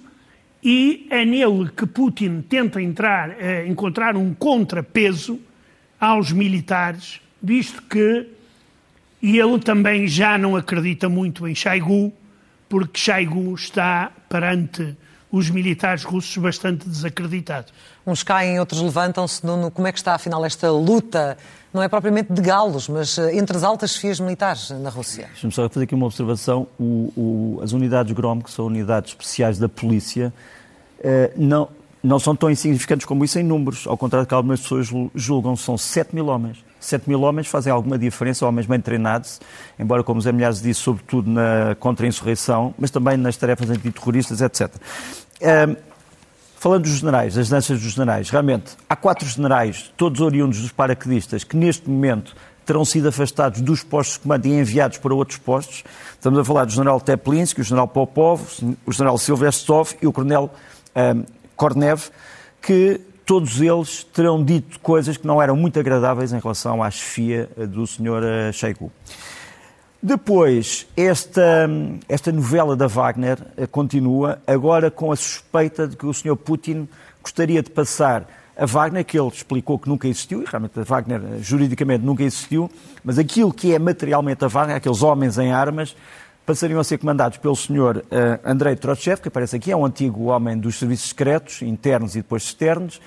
e 0.63 1.05
é 1.09 1.23
nele 1.23 1.69
que 1.69 1.85
Putin 1.85 2.41
tenta 2.41 2.81
entrar, 2.81 3.35
encontrar 3.67 4.17
um 4.17 4.33
contrapeso 4.33 5.39
aos 5.99 6.31
militares, 6.31 7.21
visto 7.41 7.81
que 7.83 8.27
e 9.21 9.39
ele 9.39 9.57
também 9.57 10.07
já 10.07 10.37
não 10.37 10.55
acredita 10.55 11.09
muito 11.09 11.47
em 11.47 11.55
Shaigu, 11.55 12.13
porque 12.69 12.99
Shaigu 12.99 13.55
está 13.55 14.11
perante 14.29 14.95
os 15.31 15.49
militares 15.49 16.03
russos 16.03 16.37
bastante 16.37 16.87
desacreditado. 16.87 17.71
Uns 18.05 18.21
caem, 18.21 18.59
outros 18.59 18.79
levantam-se. 18.81 19.41
Como 19.73 19.87
é 19.87 19.91
que 19.91 19.97
está, 19.97 20.13
afinal, 20.13 20.45
esta 20.45 20.69
luta? 20.71 21.37
Não 21.73 21.81
é 21.81 21.89
propriamente 21.89 22.31
de 22.31 22.41
galos, 22.41 22.87
mas 22.87 23.17
eh, 23.17 23.35
entre 23.35 23.57
as 23.57 23.63
altas 23.63 23.95
fias 23.95 24.19
militares 24.19 24.69
na 24.69 24.89
Rússia. 24.89 25.27
Deixa-me 25.31 25.51
só 25.51 25.67
fazer 25.67 25.85
aqui 25.85 25.95
uma 25.95 26.05
observação. 26.05 26.67
O, 26.79 27.11
o, 27.17 27.59
as 27.63 27.73
unidades 27.73 28.13
GROM, 28.13 28.39
que 28.39 28.51
são 28.51 28.67
unidades 28.67 29.11
especiais 29.11 29.57
da 29.57 29.67
polícia, 29.67 30.31
eh, 31.03 31.31
não, 31.35 31.67
não 32.05 32.19
são 32.19 32.35
tão 32.35 32.51
insignificantes 32.51 33.05
como 33.05 33.25
isso 33.25 33.39
em 33.39 33.43
números. 33.43 33.87
Ao 33.87 33.97
contrário 33.97 34.25
do 34.25 34.29
que 34.29 34.35
algumas 34.35 34.61
pessoas 34.61 34.87
julgam, 35.15 35.55
são 35.55 35.75
7 35.75 36.13
mil 36.13 36.27
homens. 36.27 36.63
7 36.79 37.09
mil 37.09 37.21
homens 37.21 37.47
fazem 37.47 37.73
alguma 37.73 37.97
diferença, 37.97 38.45
homens 38.45 38.67
bem 38.67 38.79
treinados, 38.79 39.41
embora, 39.79 40.03
como 40.03 40.21
Zé 40.21 40.31
Milhares 40.31 40.61
disse, 40.61 40.81
sobretudo 40.81 41.31
na 41.31 41.75
contra-insurreição, 41.79 42.75
mas 42.77 42.91
também 42.91 43.17
nas 43.17 43.35
tarefas 43.35 43.71
antiterroristas, 43.71 44.39
etc. 44.39 44.71
Um, 45.41 45.75
falando 46.57 46.83
dos 46.83 46.99
generais, 46.99 47.33
das 47.33 47.49
danças 47.49 47.81
dos 47.81 47.93
generais, 47.93 48.29
realmente 48.29 48.73
há 48.87 48.95
quatro 48.95 49.27
generais, 49.27 49.91
todos 49.97 50.21
oriundos 50.21 50.61
dos 50.61 50.71
paraquedistas, 50.71 51.43
que 51.43 51.57
neste 51.57 51.89
momento 51.89 52.35
terão 52.67 52.85
sido 52.85 53.07
afastados 53.07 53.61
dos 53.61 53.83
postos 53.83 54.17
de 54.17 54.21
comando 54.21 54.45
e 54.45 54.51
enviados 54.51 54.99
para 54.99 55.13
outros 55.13 55.39
postos. 55.39 55.83
Estamos 56.13 56.37
a 56.37 56.45
falar 56.45 56.65
do 56.65 56.71
general 56.71 57.01
Teplinsky, 57.01 57.61
o 57.61 57.63
general 57.63 57.87
Popov, 57.87 58.41
o 58.85 58.91
general 58.91 59.17
Silvestrov 59.17 59.93
e 60.01 60.05
o 60.05 60.13
coronel 60.13 60.51
um, 60.95 61.23
Kornev, 61.55 62.09
que 62.61 62.99
todos 63.25 63.59
eles 63.59 64.03
terão 64.03 64.43
dito 64.43 64.79
coisas 64.79 65.17
que 65.17 65.25
não 65.25 65.41
eram 65.41 65.55
muito 65.55 65.79
agradáveis 65.79 66.31
em 66.31 66.39
relação 66.39 66.83
à 66.83 66.91
chefia 66.91 67.49
eh, 67.57 67.65
do 67.65 67.85
Sr. 67.87 68.23
Eh, 68.23 68.51
Sheikh. 68.51 68.79
Depois, 70.01 70.85
esta, 70.95 71.67
esta 72.07 72.31
novela 72.31 72.75
da 72.75 72.85
Wagner 72.85 73.39
eh, 73.57 73.65
continua, 73.65 74.39
agora 74.45 74.91
com 74.91 75.11
a 75.11 75.15
suspeita 75.15 75.87
de 75.87 75.97
que 75.97 76.05
o 76.05 76.13
Sr. 76.13 76.35
Putin 76.35 76.87
gostaria 77.23 77.63
de 77.63 77.71
passar 77.71 78.27
a 78.55 78.65
Wagner, 78.65 79.03
que 79.03 79.19
ele 79.19 79.27
explicou 79.27 79.79
que 79.79 79.89
nunca 79.89 80.07
existiu, 80.07 80.43
e 80.43 80.45
realmente 80.45 80.79
a 80.79 80.83
Wagner 80.83 81.21
juridicamente 81.41 82.05
nunca 82.05 82.23
existiu, 82.23 82.69
mas 83.03 83.17
aquilo 83.17 83.51
que 83.51 83.73
é 83.73 83.79
materialmente 83.79 84.45
a 84.45 84.47
Wagner, 84.47 84.77
aqueles 84.77 85.01
homens 85.01 85.37
em 85.37 85.51
armas, 85.51 85.95
passariam 86.45 86.79
a 86.79 86.83
ser 86.83 86.99
comandados 86.99 87.37
pelo 87.39 87.55
senhor 87.55 87.97
uh, 87.97 88.03
Andrei 88.43 88.75
Trotchev, 88.75 89.19
que 89.19 89.27
aparece 89.27 89.55
aqui, 89.55 89.71
é 89.71 89.75
um 89.75 89.85
antigo 89.85 90.25
homem 90.25 90.57
dos 90.57 90.77
serviços 90.77 91.09
secretos, 91.09 91.61
internos 91.61 92.15
e 92.15 92.19
depois 92.19 92.43
externos. 92.43 93.01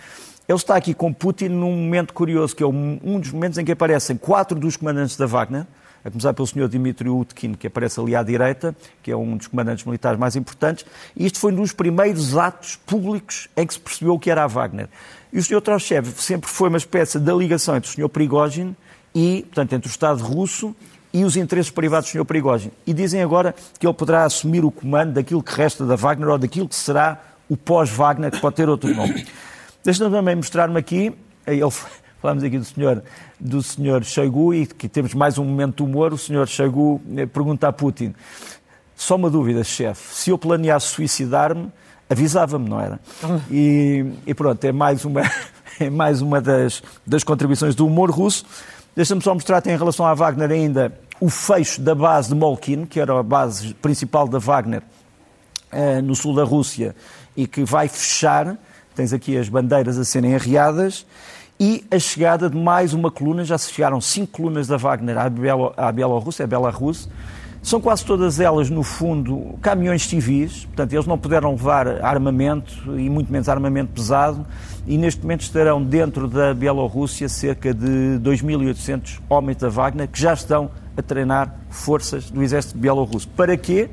Ele 0.49 0.57
está 0.57 0.75
aqui 0.75 0.93
com 0.93 1.13
Putin 1.13 1.49
num 1.49 1.71
momento 1.71 2.13
curioso, 2.13 2.57
que 2.57 2.63
é 2.63 2.67
um, 2.67 3.21
dos 3.21 3.31
momentos 3.31 3.59
em 3.59 3.65
que 3.65 3.73
aparecem 3.73 4.17
quatro 4.17 4.59
dos 4.59 4.77
comandantes 4.77 5.17
da 5.17 5.27
Wagner, 5.27 5.67
a 6.05 6.11
começar 6.11 6.33
pelo 6.33 6.47
senhor 6.47 6.69
Dmitry 6.69 7.11
Utkin, 7.11 7.55
que 7.55 7.67
aparece 7.67 8.01
ali 8.01 8.17
à 8.17 8.23
direita, 8.23 8.75
que 9.03 9.11
é 9.11 9.17
um 9.17 9.37
dos 9.37 9.47
comandantes 9.47 9.85
militares 9.85 10.19
mais 10.19 10.37
importantes, 10.37 10.87
e 11.15 11.27
isto 11.27 11.39
foi 11.39 11.53
um 11.53 11.57
dos 11.57 11.73
primeiros 11.73 12.37
atos 12.37 12.77
públicos 12.77 13.49
em 13.57 13.67
que 13.67 13.75
se 13.75 13.81
percebeu 13.81 14.15
o 14.15 14.19
que 14.19 14.31
era 14.31 14.43
a 14.43 14.47
Wagner. 14.47 14.89
E 15.33 15.39
o 15.39 15.45
senhor 15.45 15.61
Trotchev 15.61 16.07
sempre 16.17 16.49
foi 16.49 16.71
uma 16.71 16.79
espécie 16.79 17.19
da 17.19 17.35
ligação 17.35 17.77
entre 17.77 17.91
o 17.91 17.93
senhor 17.93 18.09
Prigozhin 18.09 18.75
e, 19.15 19.43
portanto, 19.49 19.75
entre 19.75 19.89
o 19.89 19.91
Estado 19.91 20.23
russo 20.23 20.75
e 21.13 21.25
os 21.25 21.37
interesses 21.37 21.71
privados 21.71 22.11
do 22.11 22.13
Sr. 22.13 22.25
Perigógeno. 22.25 22.73
E 22.87 22.93
dizem 22.93 23.23
agora 23.23 23.55
que 23.79 23.87
ele 23.87 23.95
poderá 23.95 24.25
assumir 24.25 24.65
o 24.65 24.71
comando 24.71 25.15
daquilo 25.15 25.43
que 25.43 25.55
resta 25.55 25.85
da 25.85 25.97
Wagner 25.97 26.29
ou 26.29 26.39
daquilo 26.39 26.69
que 26.69 26.75
será 26.75 27.21
o 27.49 27.57
pós-Wagner, 27.57 28.31
que 28.31 28.41
pode 28.41 28.57
ter 28.57 28.69
outro 28.69 28.95
nome. 28.95 29.27
Deixa-me 29.83 30.11
também 30.11 30.37
mostrar-me 30.37 30.79
aqui, 30.79 31.15
ele, 31.47 31.71
falamos 32.21 32.45
aqui 32.45 32.59
do 32.59 32.65
senhor, 32.65 33.03
do 33.41 33.63
senhor 33.63 34.05
Shoigu 34.05 34.53
e 34.53 34.67
que 34.67 34.89
temos 34.89 35.15
mais 35.15 35.39
um 35.39 35.45
momento 35.45 35.77
de 35.77 35.91
humor, 35.91 36.13
o 36.13 36.19
senhor 36.19 36.47
Shoigu 36.47 37.01
eh, 37.17 37.27
pergunta 37.27 37.69
a 37.69 37.73
Putin, 37.73 38.15
só 38.95 39.17
uma 39.17 39.31
dúvida, 39.31 39.63
chefe, 39.65 40.15
se 40.15 40.31
eu 40.31 40.37
planeasse 40.37 40.89
suicidar-me, 40.89 41.73
avisava-me, 42.11 42.69
não 42.69 42.81
era? 42.81 42.99
E, 43.51 44.05
e, 44.27 44.35
pronto, 44.35 44.63
é 44.65 44.73
mais 44.73 45.05
uma, 45.05 45.23
é 45.79 45.89
mais 45.89 46.21
uma 46.21 46.41
das, 46.41 46.83
das 47.07 47.23
contribuições 47.23 47.75
do 47.75 47.87
humor 47.87 48.11
russo. 48.11 48.45
Deixa-me 48.95 49.23
só 49.23 49.33
mostrar-te 49.35 49.71
em 49.71 49.77
relação 49.77 50.07
à 50.07 50.15
Wagner 50.15 50.51
ainda 50.51 50.93
o 51.21 51.29
fecho 51.29 51.81
da 51.81 51.95
base 51.95 52.29
de 52.29 52.35
Molkin, 52.35 52.85
que 52.85 53.01
era 53.01 53.19
a 53.19 53.23
base 53.23 53.75
principal 53.75 54.29
da 54.29 54.39
Wagner 54.39 54.83
uh, 55.73 56.03
no 56.03 56.15
sul 56.15 56.35
da 56.35 56.45
Rússia 56.45 56.95
e 57.37 57.47
que 57.47 57.65
vai 57.65 57.89
fechar. 57.89 58.57
Tens 58.95 59.13
aqui 59.13 59.37
as 59.37 59.49
bandeiras 59.49 59.99
a 59.99 60.05
serem 60.05 60.35
arriadas 60.35 61.07
e 61.61 61.85
a 61.91 61.99
chegada 61.99 62.49
de 62.51 62.57
mais 62.57 62.93
uma 62.93 63.11
coluna. 63.11 63.45
Já 63.45 63.59
se 63.59 63.73
chegaram 63.73 64.01
cinco 64.01 64.33
colunas 64.33 64.67
da 64.67 64.77
Wagner 64.77 65.17
à 65.77 65.93
Bielorrússia, 65.93 66.45
à 66.45 66.49
Belarus. 66.49 67.09
São 67.63 67.81
quase 67.81 68.05
todas 68.05 68.39
elas, 68.41 68.71
no 68.71 68.83
fundo, 68.83 69.59
caminhões 69.61 70.07
civis, 70.07 70.65
portanto, 70.65 70.93
eles 70.93 71.07
não 71.07 71.19
puderam 71.19 71.51
levar 71.51 72.05
armamento 72.05 72.73
e 72.97 73.11
muito 73.11 73.33
menos 73.33 73.49
armamento 73.49 73.93
pesado 73.93 74.47
e 74.87 74.97
neste 74.97 75.21
momento 75.21 75.43
estarão 75.43 75.83
dentro 75.83 76.29
da 76.29 76.55
Bielorrússia 76.55 77.29
cerca 77.29 77.75
de 77.75 78.19
2.800 78.21 79.21
homens 79.29 79.57
da 79.57 79.69
Wagner 79.69 80.09
que 80.09 80.21
já 80.21 80.33
estão 80.33 80.71
a 80.97 81.03
treinar 81.03 81.55
forças 81.69 82.31
do 82.31 82.43
exército 82.43 82.79
bielorrusso. 82.79 83.29
Para 83.29 83.57
quê? 83.57 83.91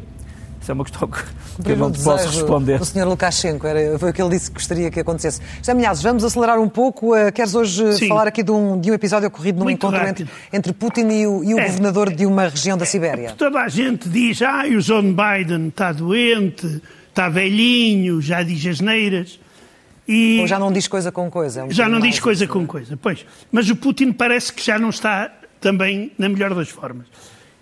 Isso 0.65 0.71
é 0.71 0.73
uma 0.73 0.83
questão 0.83 1.07
que, 1.07 1.23
que 1.63 1.71
eu 1.73 1.77
não 1.77 1.91
te 1.91 2.01
posso 2.01 2.27
responder. 2.27 2.81
O 2.81 2.85
Sr. 2.85 3.05
Lukashenko, 3.05 3.67
era, 3.67 3.99
foi 3.99 4.09
o 4.09 4.13
que 4.13 4.19
ele 4.19 4.31
disse 4.31 4.49
que 4.49 4.55
gostaria 4.55 4.89
que 4.89 4.99
acontecesse. 4.99 5.39
José 5.59 5.75
Milhazes, 5.75 6.01
vamos 6.01 6.23
acelerar 6.23 6.59
um 6.59 6.67
pouco. 6.67 7.15
Uh, 7.15 7.31
queres 7.31 7.53
hoje 7.53 7.93
Sim. 7.93 8.07
falar 8.07 8.25
aqui 8.25 8.41
de 8.41 8.49
um, 8.49 8.81
de 8.81 8.89
um 8.89 8.95
episódio 8.95 9.27
ocorrido 9.27 9.59
num 9.59 9.65
Muito 9.65 9.77
encontro 9.85 10.07
entre, 10.07 10.27
entre, 10.51 10.73
Putin 10.73 11.07
e 11.09 11.27
o, 11.27 11.43
e 11.43 11.53
o 11.53 11.59
é. 11.59 11.67
governador 11.67 12.11
de 12.11 12.25
uma 12.25 12.47
região 12.47 12.75
da 12.75 12.83
Sibéria? 12.83 13.35
Toda 13.37 13.59
a 13.59 13.69
gente 13.69 14.09
diz, 14.09 14.41
ah, 14.41 14.63
o 14.65 14.79
John 14.79 15.13
Biden 15.13 15.67
está 15.67 15.91
doente, 15.91 16.81
está 17.09 17.29
velhinho, 17.29 18.19
já 18.19 18.41
diz 18.41 18.65
asneiras. 18.65 19.39
E 20.07 20.39
Ou 20.41 20.47
já 20.47 20.57
não 20.57 20.71
diz 20.71 20.87
coisa 20.87 21.11
com 21.11 21.29
coisa. 21.29 21.61
É 21.61 21.63
um 21.65 21.69
já 21.71 21.87
não 21.87 21.99
diz 21.99 22.19
coisa 22.19 22.45
isso, 22.45 22.51
com 22.51 22.63
é? 22.63 22.65
coisa, 22.65 22.97
pois. 22.99 23.23
Mas 23.51 23.69
o 23.69 23.75
Putin 23.75 24.11
parece 24.11 24.51
que 24.51 24.65
já 24.65 24.79
não 24.79 24.89
está 24.89 25.31
também 25.61 26.11
na 26.17 26.27
melhor 26.27 26.55
das 26.55 26.69
formas. 26.69 27.05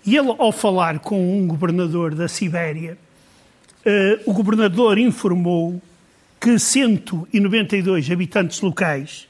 E 0.06 0.16
ele, 0.16 0.34
ao 0.38 0.52
falar 0.52 0.98
com 0.98 1.38
um 1.38 1.46
governador 1.46 2.14
da 2.14 2.28
Sibéria, 2.28 2.98
uh, 3.86 4.30
o 4.30 4.34
governador 4.34 4.98
informou 4.98 5.80
que 6.40 6.58
192 6.58 8.10
habitantes 8.10 8.60
locais 8.60 9.26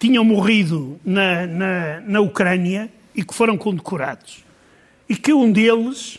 tinham 0.00 0.24
morrido 0.24 0.98
na, 1.04 1.46
na, 1.46 2.00
na 2.00 2.20
Ucrânia 2.20 2.90
e 3.14 3.24
que 3.24 3.32
foram 3.32 3.56
condecorados. 3.56 4.44
E 5.08 5.14
que 5.14 5.32
um 5.32 5.52
deles, 5.52 6.18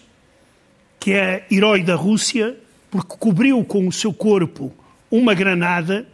que 0.98 1.12
é 1.12 1.46
herói 1.52 1.84
da 1.84 1.96
Rússia, 1.96 2.58
porque 2.90 3.18
cobriu 3.18 3.66
com 3.66 3.86
o 3.86 3.92
seu 3.92 4.14
corpo 4.14 4.74
uma 5.12 5.34
granada 5.34 6.08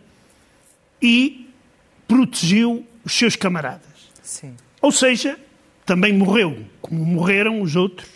e 0.99 1.47
protegeu 2.07 2.83
os 3.05 3.13
seus 3.13 3.35
camaradas. 3.35 4.09
Sim. 4.23 4.55
Ou 4.81 4.91
seja, 4.91 5.37
também 5.89 6.13
morreu, 6.13 6.55
como 6.83 7.03
morreram 7.03 7.63
os 7.63 7.75
outros. 7.75 8.07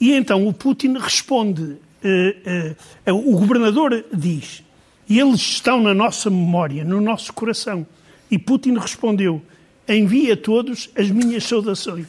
E 0.00 0.12
então 0.12 0.44
o 0.48 0.52
Putin 0.52 0.98
responde, 0.98 1.62
uh, 1.62 3.12
uh, 3.12 3.14
o 3.14 3.38
governador 3.38 4.04
diz, 4.12 4.64
e 5.08 5.20
eles 5.20 5.40
estão 5.40 5.80
na 5.80 5.94
nossa 5.94 6.28
memória, 6.28 6.82
no 6.82 7.00
nosso 7.00 7.32
coração. 7.32 7.86
E 8.28 8.36
Putin 8.36 8.76
respondeu, 8.76 9.40
envia 9.88 10.34
a 10.34 10.36
todos 10.36 10.90
as 10.98 11.08
minhas 11.12 11.44
saudações. 11.44 12.08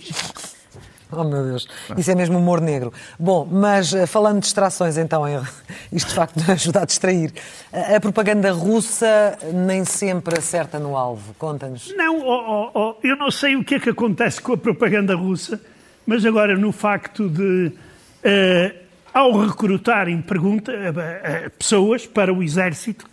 Oh, 1.21 1.23
meu 1.23 1.43
Deus. 1.43 1.67
Isso 1.97 2.09
é 2.09 2.15
mesmo 2.15 2.37
humor 2.37 2.61
negro. 2.61 2.93
Bom, 3.19 3.47
mas 3.49 3.93
eh, 3.93 4.05
falando 4.05 4.35
de 4.35 4.43
distrações, 4.43 4.97
então, 4.97 5.23
isto 5.91 6.07
de 6.07 6.15
facto 6.15 6.39
ajuda 6.49 6.81
a 6.81 6.85
distrair. 6.85 7.33
A 7.71 7.99
propaganda 7.99 8.51
russa 8.51 9.37
nem 9.53 9.83
sempre 9.83 10.37
acerta 10.37 10.79
no 10.79 10.95
alvo. 10.95 11.35
Conta-nos. 11.37 11.93
Não, 11.95 12.19
oh, 12.19 12.69
oh, 12.73 12.79
oh, 12.79 12.95
eu 13.03 13.15
não 13.15 13.29
sei 13.29 13.55
o 13.55 13.63
que 13.63 13.75
é 13.75 13.79
que 13.79 13.89
acontece 13.89 14.41
com 14.41 14.53
a 14.53 14.57
propaganda 14.57 15.15
russa, 15.15 15.59
mas 16.05 16.25
agora 16.25 16.57
no 16.57 16.71
facto 16.71 17.29
de, 17.29 17.67
uh, 17.67 18.75
ao 19.13 19.37
recrutarem 19.37 20.21
pergunta, 20.21 20.71
uh, 20.71 21.49
pessoas 21.51 22.07
para 22.07 22.33
o 22.33 22.41
exército, 22.41 23.05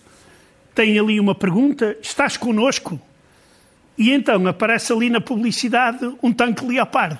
tem 0.74 0.98
ali 0.98 1.18
uma 1.18 1.34
pergunta: 1.34 1.96
estás 2.00 2.36
connosco? 2.36 3.00
E 3.96 4.12
então 4.12 4.46
aparece 4.46 4.92
ali 4.92 5.10
na 5.10 5.20
publicidade 5.20 6.14
um 6.22 6.32
tanque 6.32 6.64
Leopard 6.64 7.18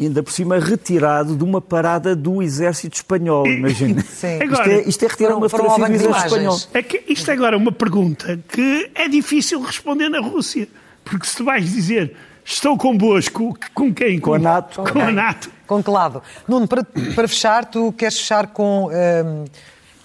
ainda 0.00 0.22
por 0.22 0.32
cima 0.32 0.58
retirado 0.58 1.36
de 1.36 1.44
uma 1.44 1.60
parada 1.60 2.14
do 2.14 2.42
exército 2.42 2.96
espanhol, 2.96 3.46
imagina. 3.46 4.04
Agora, 4.42 4.68
isto, 4.68 4.70
é, 4.70 4.88
isto 4.88 5.04
é 5.04 5.08
retirar 5.08 5.36
uma 5.36 5.48
fotografia 5.48 5.86
do 5.86 5.94
exército 5.94 6.26
espanhol. 6.26 6.58
É 6.74 6.82
que 6.82 7.04
isto 7.08 7.30
é 7.30 7.34
agora 7.34 7.56
uma 7.56 7.72
pergunta 7.72 8.38
que 8.48 8.90
é 8.94 9.08
difícil 9.08 9.60
responder 9.62 10.08
na 10.08 10.20
Rússia, 10.20 10.68
porque 11.04 11.26
se 11.26 11.36
tu 11.36 11.44
vais 11.44 11.70
dizer 11.70 12.14
estou 12.46 12.78
convosco, 12.78 13.58
com 13.74 13.92
quem? 13.92 14.18
Com, 14.20 14.30
com 14.30 14.34
a 14.34 14.38
NATO. 14.38 14.82
Com, 14.92 15.00
a 15.00 15.10
NATO. 15.10 15.50
Com 15.66 15.82
que 15.82 15.90
lado? 15.90 16.22
Nuno, 16.46 16.68
para, 16.68 16.84
para 17.14 17.26
fechar, 17.26 17.64
tu 17.64 17.92
queres 17.92 18.18
fechar 18.18 18.46
com 18.48 18.88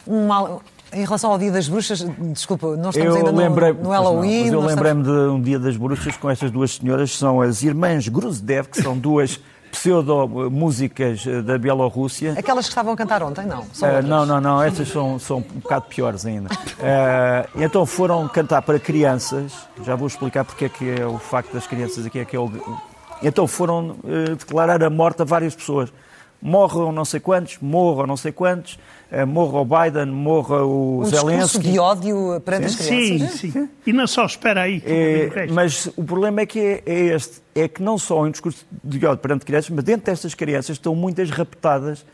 um, 0.08 0.14
um, 0.14 0.60
em 0.92 1.06
relação 1.06 1.32
ao 1.32 1.38
Dia 1.38 1.52
das 1.52 1.70
Bruxas, 1.70 2.04
desculpa, 2.34 2.76
nós 2.76 2.96
estamos 2.96 3.16
eu 3.16 3.28
ainda 3.28 3.32
lembrei, 3.32 3.74
no, 3.74 3.84
no 3.84 3.90
Halloween. 3.90 4.50
Não, 4.50 4.62
mas 4.62 4.72
eu 4.72 4.76
lembrei-me 4.76 5.02
estamos... 5.02 5.28
de 5.28 5.30
um 5.30 5.42
Dia 5.42 5.60
das 5.60 5.78
Bruxas 5.78 6.18
com 6.18 6.30
estas 6.30 6.50
duas 6.50 6.76
senhoras, 6.76 7.12
são 7.12 7.42
as 7.42 7.62
irmãs 7.62 8.08
Gruzdev, 8.08 8.68
que 8.68 8.82
são 8.82 8.98
duas 8.98 9.40
pseudo-músicas 9.72 11.26
eh, 11.26 11.42
da 11.42 11.58
Bielorrússia. 11.58 12.36
Aquelas 12.38 12.66
que 12.66 12.72
estavam 12.72 12.94
a 12.94 12.98
cantar 12.98 13.24
ontem, 13.24 13.46
não? 13.46 13.62
Uh, 13.62 14.06
não, 14.06 14.26
não, 14.26 14.42
não, 14.42 14.62
essas 14.62 14.88
são, 14.90 15.18
são 15.18 15.38
um 15.38 15.60
bocado 15.60 15.86
piores 15.86 16.26
ainda. 16.26 16.50
Uh, 16.54 17.62
então 17.62 17.86
foram 17.86 18.28
cantar 18.28 18.62
para 18.62 18.80
crianças, 18.80 19.54
já 19.84 19.96
vou 19.96 20.08
explicar 20.08 20.44
porque 20.44 20.66
é 20.66 20.70
que 20.70 21.02
é 21.02 21.06
o 21.06 21.18
facto 21.18 21.54
das 21.54 21.66
crianças 21.66 22.06
aqui, 22.06 22.20
é 22.20 22.26
que 22.26 22.36
é 22.36 22.40
o... 22.40 22.52
Então 23.24 23.48
foram 23.48 23.98
uh, 24.04 24.36
declarar 24.38 24.84
a 24.84 24.90
morte 24.90 25.22
a 25.22 25.26
várias 25.26 25.56
pessoas 25.56 25.92
morram 26.42 26.92
não 26.92 27.06
sei 27.06 27.20
quantos, 27.20 27.58
morram 27.62 28.08
não 28.08 28.18
sei 28.18 28.32
quantos, 28.32 28.80
eh, 29.12 29.26
morra 29.26 29.60
o 29.60 29.66
Biden, 29.66 30.08
morra 30.08 30.64
o 30.64 31.02
um 31.02 31.06
Zelensky. 31.06 31.68
Um 31.68 31.72
de 31.72 31.80
ódio 31.80 32.42
perante 32.44 32.66
as 32.66 32.76
crianças. 32.76 33.40
Sim, 33.40 33.52
sim. 33.52 33.70
E 33.86 33.94
não 33.94 34.08
só 34.08 34.26
espera 34.26 34.62
aí. 34.62 34.82
É, 34.86 35.48
mas 35.52 35.88
o 35.96 36.04
problema 36.04 36.42
é 36.42 36.46
que 36.46 36.60
é, 36.60 36.84
é, 36.86 37.00
este, 37.16 37.42
é 37.54 37.68
que 37.68 37.84
não 37.84 37.98
só 37.98 38.22
um 38.24 38.32
discurso 38.32 38.66
de 38.84 39.06
ódio 39.06 39.20
perante 39.20 39.46
crianças, 39.46 39.70
mas 39.70 39.84
dentro 39.84 40.06
destas 40.06 40.34
crianças 40.34 40.78
estão 40.78 40.96
muitas 40.96 41.30
raptadas 41.30 42.06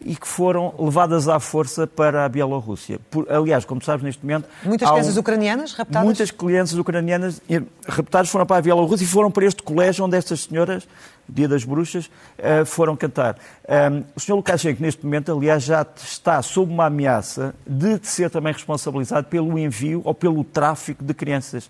e 0.00 0.14
que 0.14 0.26
foram 0.26 0.74
levadas 0.78 1.28
à 1.28 1.40
força 1.40 1.86
para 1.86 2.24
a 2.24 2.28
Bielorrússia. 2.28 2.98
Por, 3.10 3.30
aliás, 3.30 3.64
como 3.64 3.82
sabes, 3.82 4.04
neste 4.04 4.22
momento... 4.22 4.46
Muitas 4.62 4.90
crianças 4.90 5.16
um, 5.16 5.20
ucranianas 5.20 5.72
raptadas? 5.72 6.04
Muitas 6.04 6.30
crianças 6.30 6.78
ucranianas 6.78 7.40
raptadas 7.88 8.28
foram 8.28 8.44
para 8.44 8.58
a 8.58 8.62
Bielorrússia 8.62 9.04
e 9.04 9.08
foram 9.08 9.30
para 9.30 9.46
este 9.46 9.62
colégio 9.62 10.04
onde 10.04 10.16
estas 10.16 10.40
senhoras, 10.40 10.86
Dia 11.28 11.48
das 11.48 11.64
Bruxas, 11.64 12.06
uh, 12.06 12.64
foram 12.64 12.96
cantar. 12.96 13.36
Um, 13.68 14.04
o 14.14 14.20
Sr. 14.20 14.34
Lukashenko, 14.34 14.82
neste 14.82 15.04
momento, 15.04 15.32
aliás, 15.32 15.62
já 15.62 15.84
está 15.96 16.40
sob 16.42 16.72
uma 16.72 16.86
ameaça 16.86 17.54
de 17.66 17.98
ser 18.02 18.30
também 18.30 18.52
responsabilizado 18.52 19.26
pelo 19.26 19.58
envio 19.58 20.02
ou 20.04 20.14
pelo 20.14 20.44
tráfico 20.44 21.04
de 21.04 21.12
crianças 21.12 21.68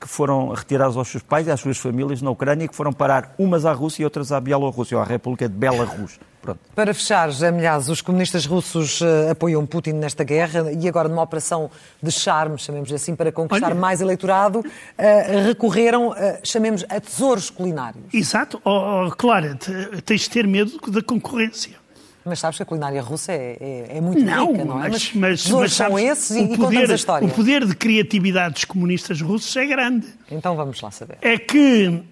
que 0.00 0.08
foram 0.08 0.48
retirados 0.48 0.96
aos 0.96 1.08
seus 1.08 1.22
pais 1.22 1.46
e 1.46 1.50
às 1.50 1.60
suas 1.60 1.78
famílias 1.78 2.20
na 2.22 2.30
Ucrânia 2.30 2.64
e 2.64 2.68
que 2.68 2.76
foram 2.76 2.92
parar 2.92 3.34
umas 3.38 3.64
à 3.64 3.72
Rússia 3.72 4.02
e 4.02 4.04
outras 4.04 4.32
à 4.32 4.40
Bielorrússia, 4.40 4.96
ou 4.96 5.02
à 5.02 5.06
República 5.06 5.48
de 5.48 5.54
Belarus. 5.54 6.18
Pronto. 6.42 6.60
Para 6.74 6.94
fechar, 6.94 7.28
José 7.28 7.50
Milhaz, 7.50 7.88
os 7.88 8.00
comunistas 8.00 8.46
russos 8.46 9.00
uh, 9.00 9.30
apoiam 9.32 9.66
Putin 9.66 9.94
nesta 9.94 10.22
guerra 10.22 10.70
e 10.70 10.88
agora 10.88 11.08
numa 11.08 11.22
operação 11.22 11.68
de 12.00 12.12
charme, 12.12 12.56
chamemos 12.56 12.92
assim, 12.92 13.16
para 13.16 13.32
conquistar 13.32 13.66
Olha. 13.66 13.74
mais 13.74 14.00
eleitorado, 14.00 14.60
uh, 14.60 15.46
recorreram, 15.46 16.10
uh, 16.10 16.14
chamemos, 16.44 16.84
a 16.88 17.00
tesouros 17.00 17.50
culinários. 17.50 18.04
Exato. 18.14 18.60
Oh, 18.64 19.06
oh, 19.06 19.10
Clara, 19.10 19.58
tens 20.04 20.20
de 20.22 20.30
ter 20.30 20.46
medo 20.46 20.78
da 20.88 21.02
concorrência. 21.02 21.85
Mas 22.26 22.40
sabes 22.40 22.56
que 22.56 22.64
a 22.64 22.66
culinária 22.66 23.00
russa 23.00 23.30
é, 23.30 23.56
é, 23.60 23.98
é 23.98 24.00
muito 24.00 24.20
não, 24.20 24.50
rica, 24.50 24.64
não 24.64 24.84
é? 24.84 24.88
Mas, 24.88 25.12
mas, 25.14 25.48
mas 25.48 25.72
são 25.72 25.96
esses 25.96 26.36
e, 26.36 26.56
poder, 26.56 26.90
a 26.90 26.94
história. 26.96 27.28
O 27.28 27.30
poder 27.30 27.64
de 27.64 27.76
criatividade 27.76 28.54
dos 28.54 28.64
comunistas 28.64 29.20
russos 29.20 29.54
é 29.54 29.64
grande. 29.64 30.08
Então 30.28 30.56
vamos 30.56 30.80
lá 30.80 30.90
saber. 30.90 31.18
É 31.22 31.38
que 31.38 31.86
uh, 31.86 32.04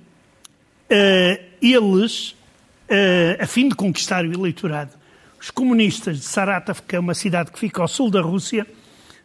eles, 1.60 2.30
uh, 2.30 3.42
a 3.42 3.46
fim 3.48 3.68
de 3.68 3.74
conquistar 3.74 4.24
o 4.24 4.32
eleitorado, 4.32 4.92
os 5.40 5.50
comunistas 5.50 6.20
de 6.20 6.24
Saratov, 6.24 6.82
que 6.82 6.94
é 6.94 7.00
uma 7.00 7.14
cidade 7.14 7.50
que 7.50 7.58
fica 7.58 7.82
ao 7.82 7.88
sul 7.88 8.08
da 8.08 8.20
Rússia, 8.20 8.64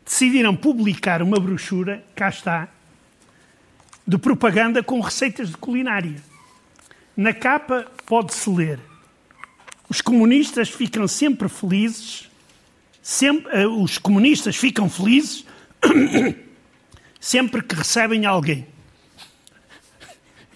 decidiram 0.04 0.56
publicar 0.56 1.21
uma 1.21 1.39
brochura, 1.39 2.04
cá 2.15 2.30
está, 2.30 2.67
de 4.08 4.17
propaganda 4.17 4.82
com 4.82 4.99
receitas 5.02 5.49
de 5.49 5.58
culinária. 5.58 6.15
Na 7.15 7.32
capa 7.32 7.86
pode-se 8.08 8.49
ler 8.49 8.88
os 9.89 10.02
comunistas 10.02 10.69
ficam 10.69 11.08
sempre 11.08 11.49
felizes, 11.49 12.30
sempre, 13.02 13.65
uh, 13.65 13.82
os 13.82 13.97
comunistas 13.97 14.56
ficam 14.56 14.88
felizes 14.88 15.45
sempre 17.19 17.63
que 17.63 17.75
recebem 17.75 18.25
alguém. 18.25 18.67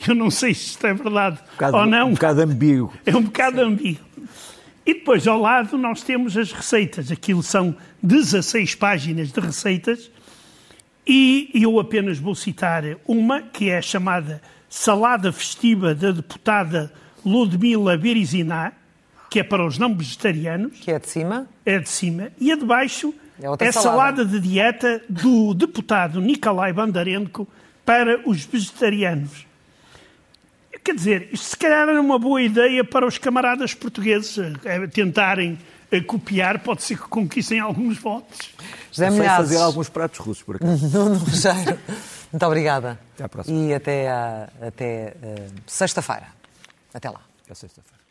Eu 0.07 0.13
não 0.13 0.29
sei 0.29 0.53
se 0.53 0.67
isto 0.67 0.85
é 0.85 0.93
verdade 0.93 1.39
um 1.61 1.75
ou 1.75 1.85
não. 1.85 2.07
Um 2.09 2.13
bocado 2.13 2.41
ambíguo. 2.41 2.93
É 3.05 3.15
um 3.15 3.23
bocado 3.23 3.61
ambíguo. 3.61 4.05
E 4.85 4.93
depois, 4.93 5.25
ao 5.27 5.39
lado, 5.39 5.77
nós 5.77 6.03
temos 6.03 6.35
as 6.37 6.51
receitas. 6.51 7.09
Aquilo 7.09 7.41
são 7.41 7.75
16 8.01 8.75
páginas 8.75 9.31
de 9.31 9.39
receitas. 9.39 10.11
E 11.07 11.49
eu 11.53 11.79
apenas 11.79 12.19
vou 12.19 12.35
citar 12.35 12.83
uma, 13.07 13.41
que 13.41 13.69
é 13.69 13.81
chamada 13.81 14.41
Salada 14.69 15.31
Festiva 15.31 15.95
da 15.95 16.11
deputada 16.11 16.91
Ludmila 17.25 17.97
Berizina, 17.97 18.73
que 19.33 19.39
é 19.39 19.43
para 19.43 19.65
os 19.65 19.79
não 19.79 19.97
vegetarianos. 19.97 20.79
Que 20.79 20.91
é 20.91 20.99
de 20.99 21.09
cima. 21.09 21.47
É 21.65 21.79
de 21.79 21.89
cima. 21.89 22.31
E 22.39 22.51
a 22.51 22.55
de 22.55 22.63
baixo 22.63 23.11
é, 23.59 23.65
é 23.65 23.71
salada. 23.71 24.23
de 24.23 24.39
dieta 24.39 25.01
do 25.09 25.55
deputado 25.55 26.21
Nikolai 26.21 26.71
Bandarenko 26.71 27.47
para 27.83 28.21
os 28.29 28.45
vegetarianos. 28.45 29.47
Quer 30.83 30.93
dizer, 30.93 31.29
isto 31.31 31.47
se 31.47 31.57
calhar 31.57 31.89
era 31.89 31.99
uma 31.99 32.19
boa 32.19 32.43
ideia 32.43 32.83
para 32.83 33.07
os 33.07 33.17
camaradas 33.17 33.73
portugueses 33.73 34.37
é, 34.63 34.85
tentarem 34.85 35.57
é, 35.89 35.99
copiar, 35.99 36.59
pode 36.59 36.83
ser 36.83 36.95
que 36.95 37.07
conquistem 37.07 37.59
alguns 37.59 37.97
votos. 37.97 38.51
José 38.91 39.09
Milhazes. 39.09 39.49
fazer 39.49 39.57
alguns 39.57 39.89
pratos 39.89 40.19
russos, 40.19 40.43
por 40.43 40.57
acaso. 40.57 40.89
Nuno 40.95 41.15
Rogério, 41.15 41.79
muito 42.31 42.45
obrigada. 42.45 42.99
Até 43.15 43.23
à 43.23 43.29
próxima. 43.29 43.57
E 43.57 43.73
até, 43.73 44.11
até 44.61 45.15
uh, 45.23 45.53
sexta-feira. 45.65 46.27
Até 46.93 47.09
lá. 47.09 47.21
Até 47.43 47.55
sexta-feira. 47.55 48.02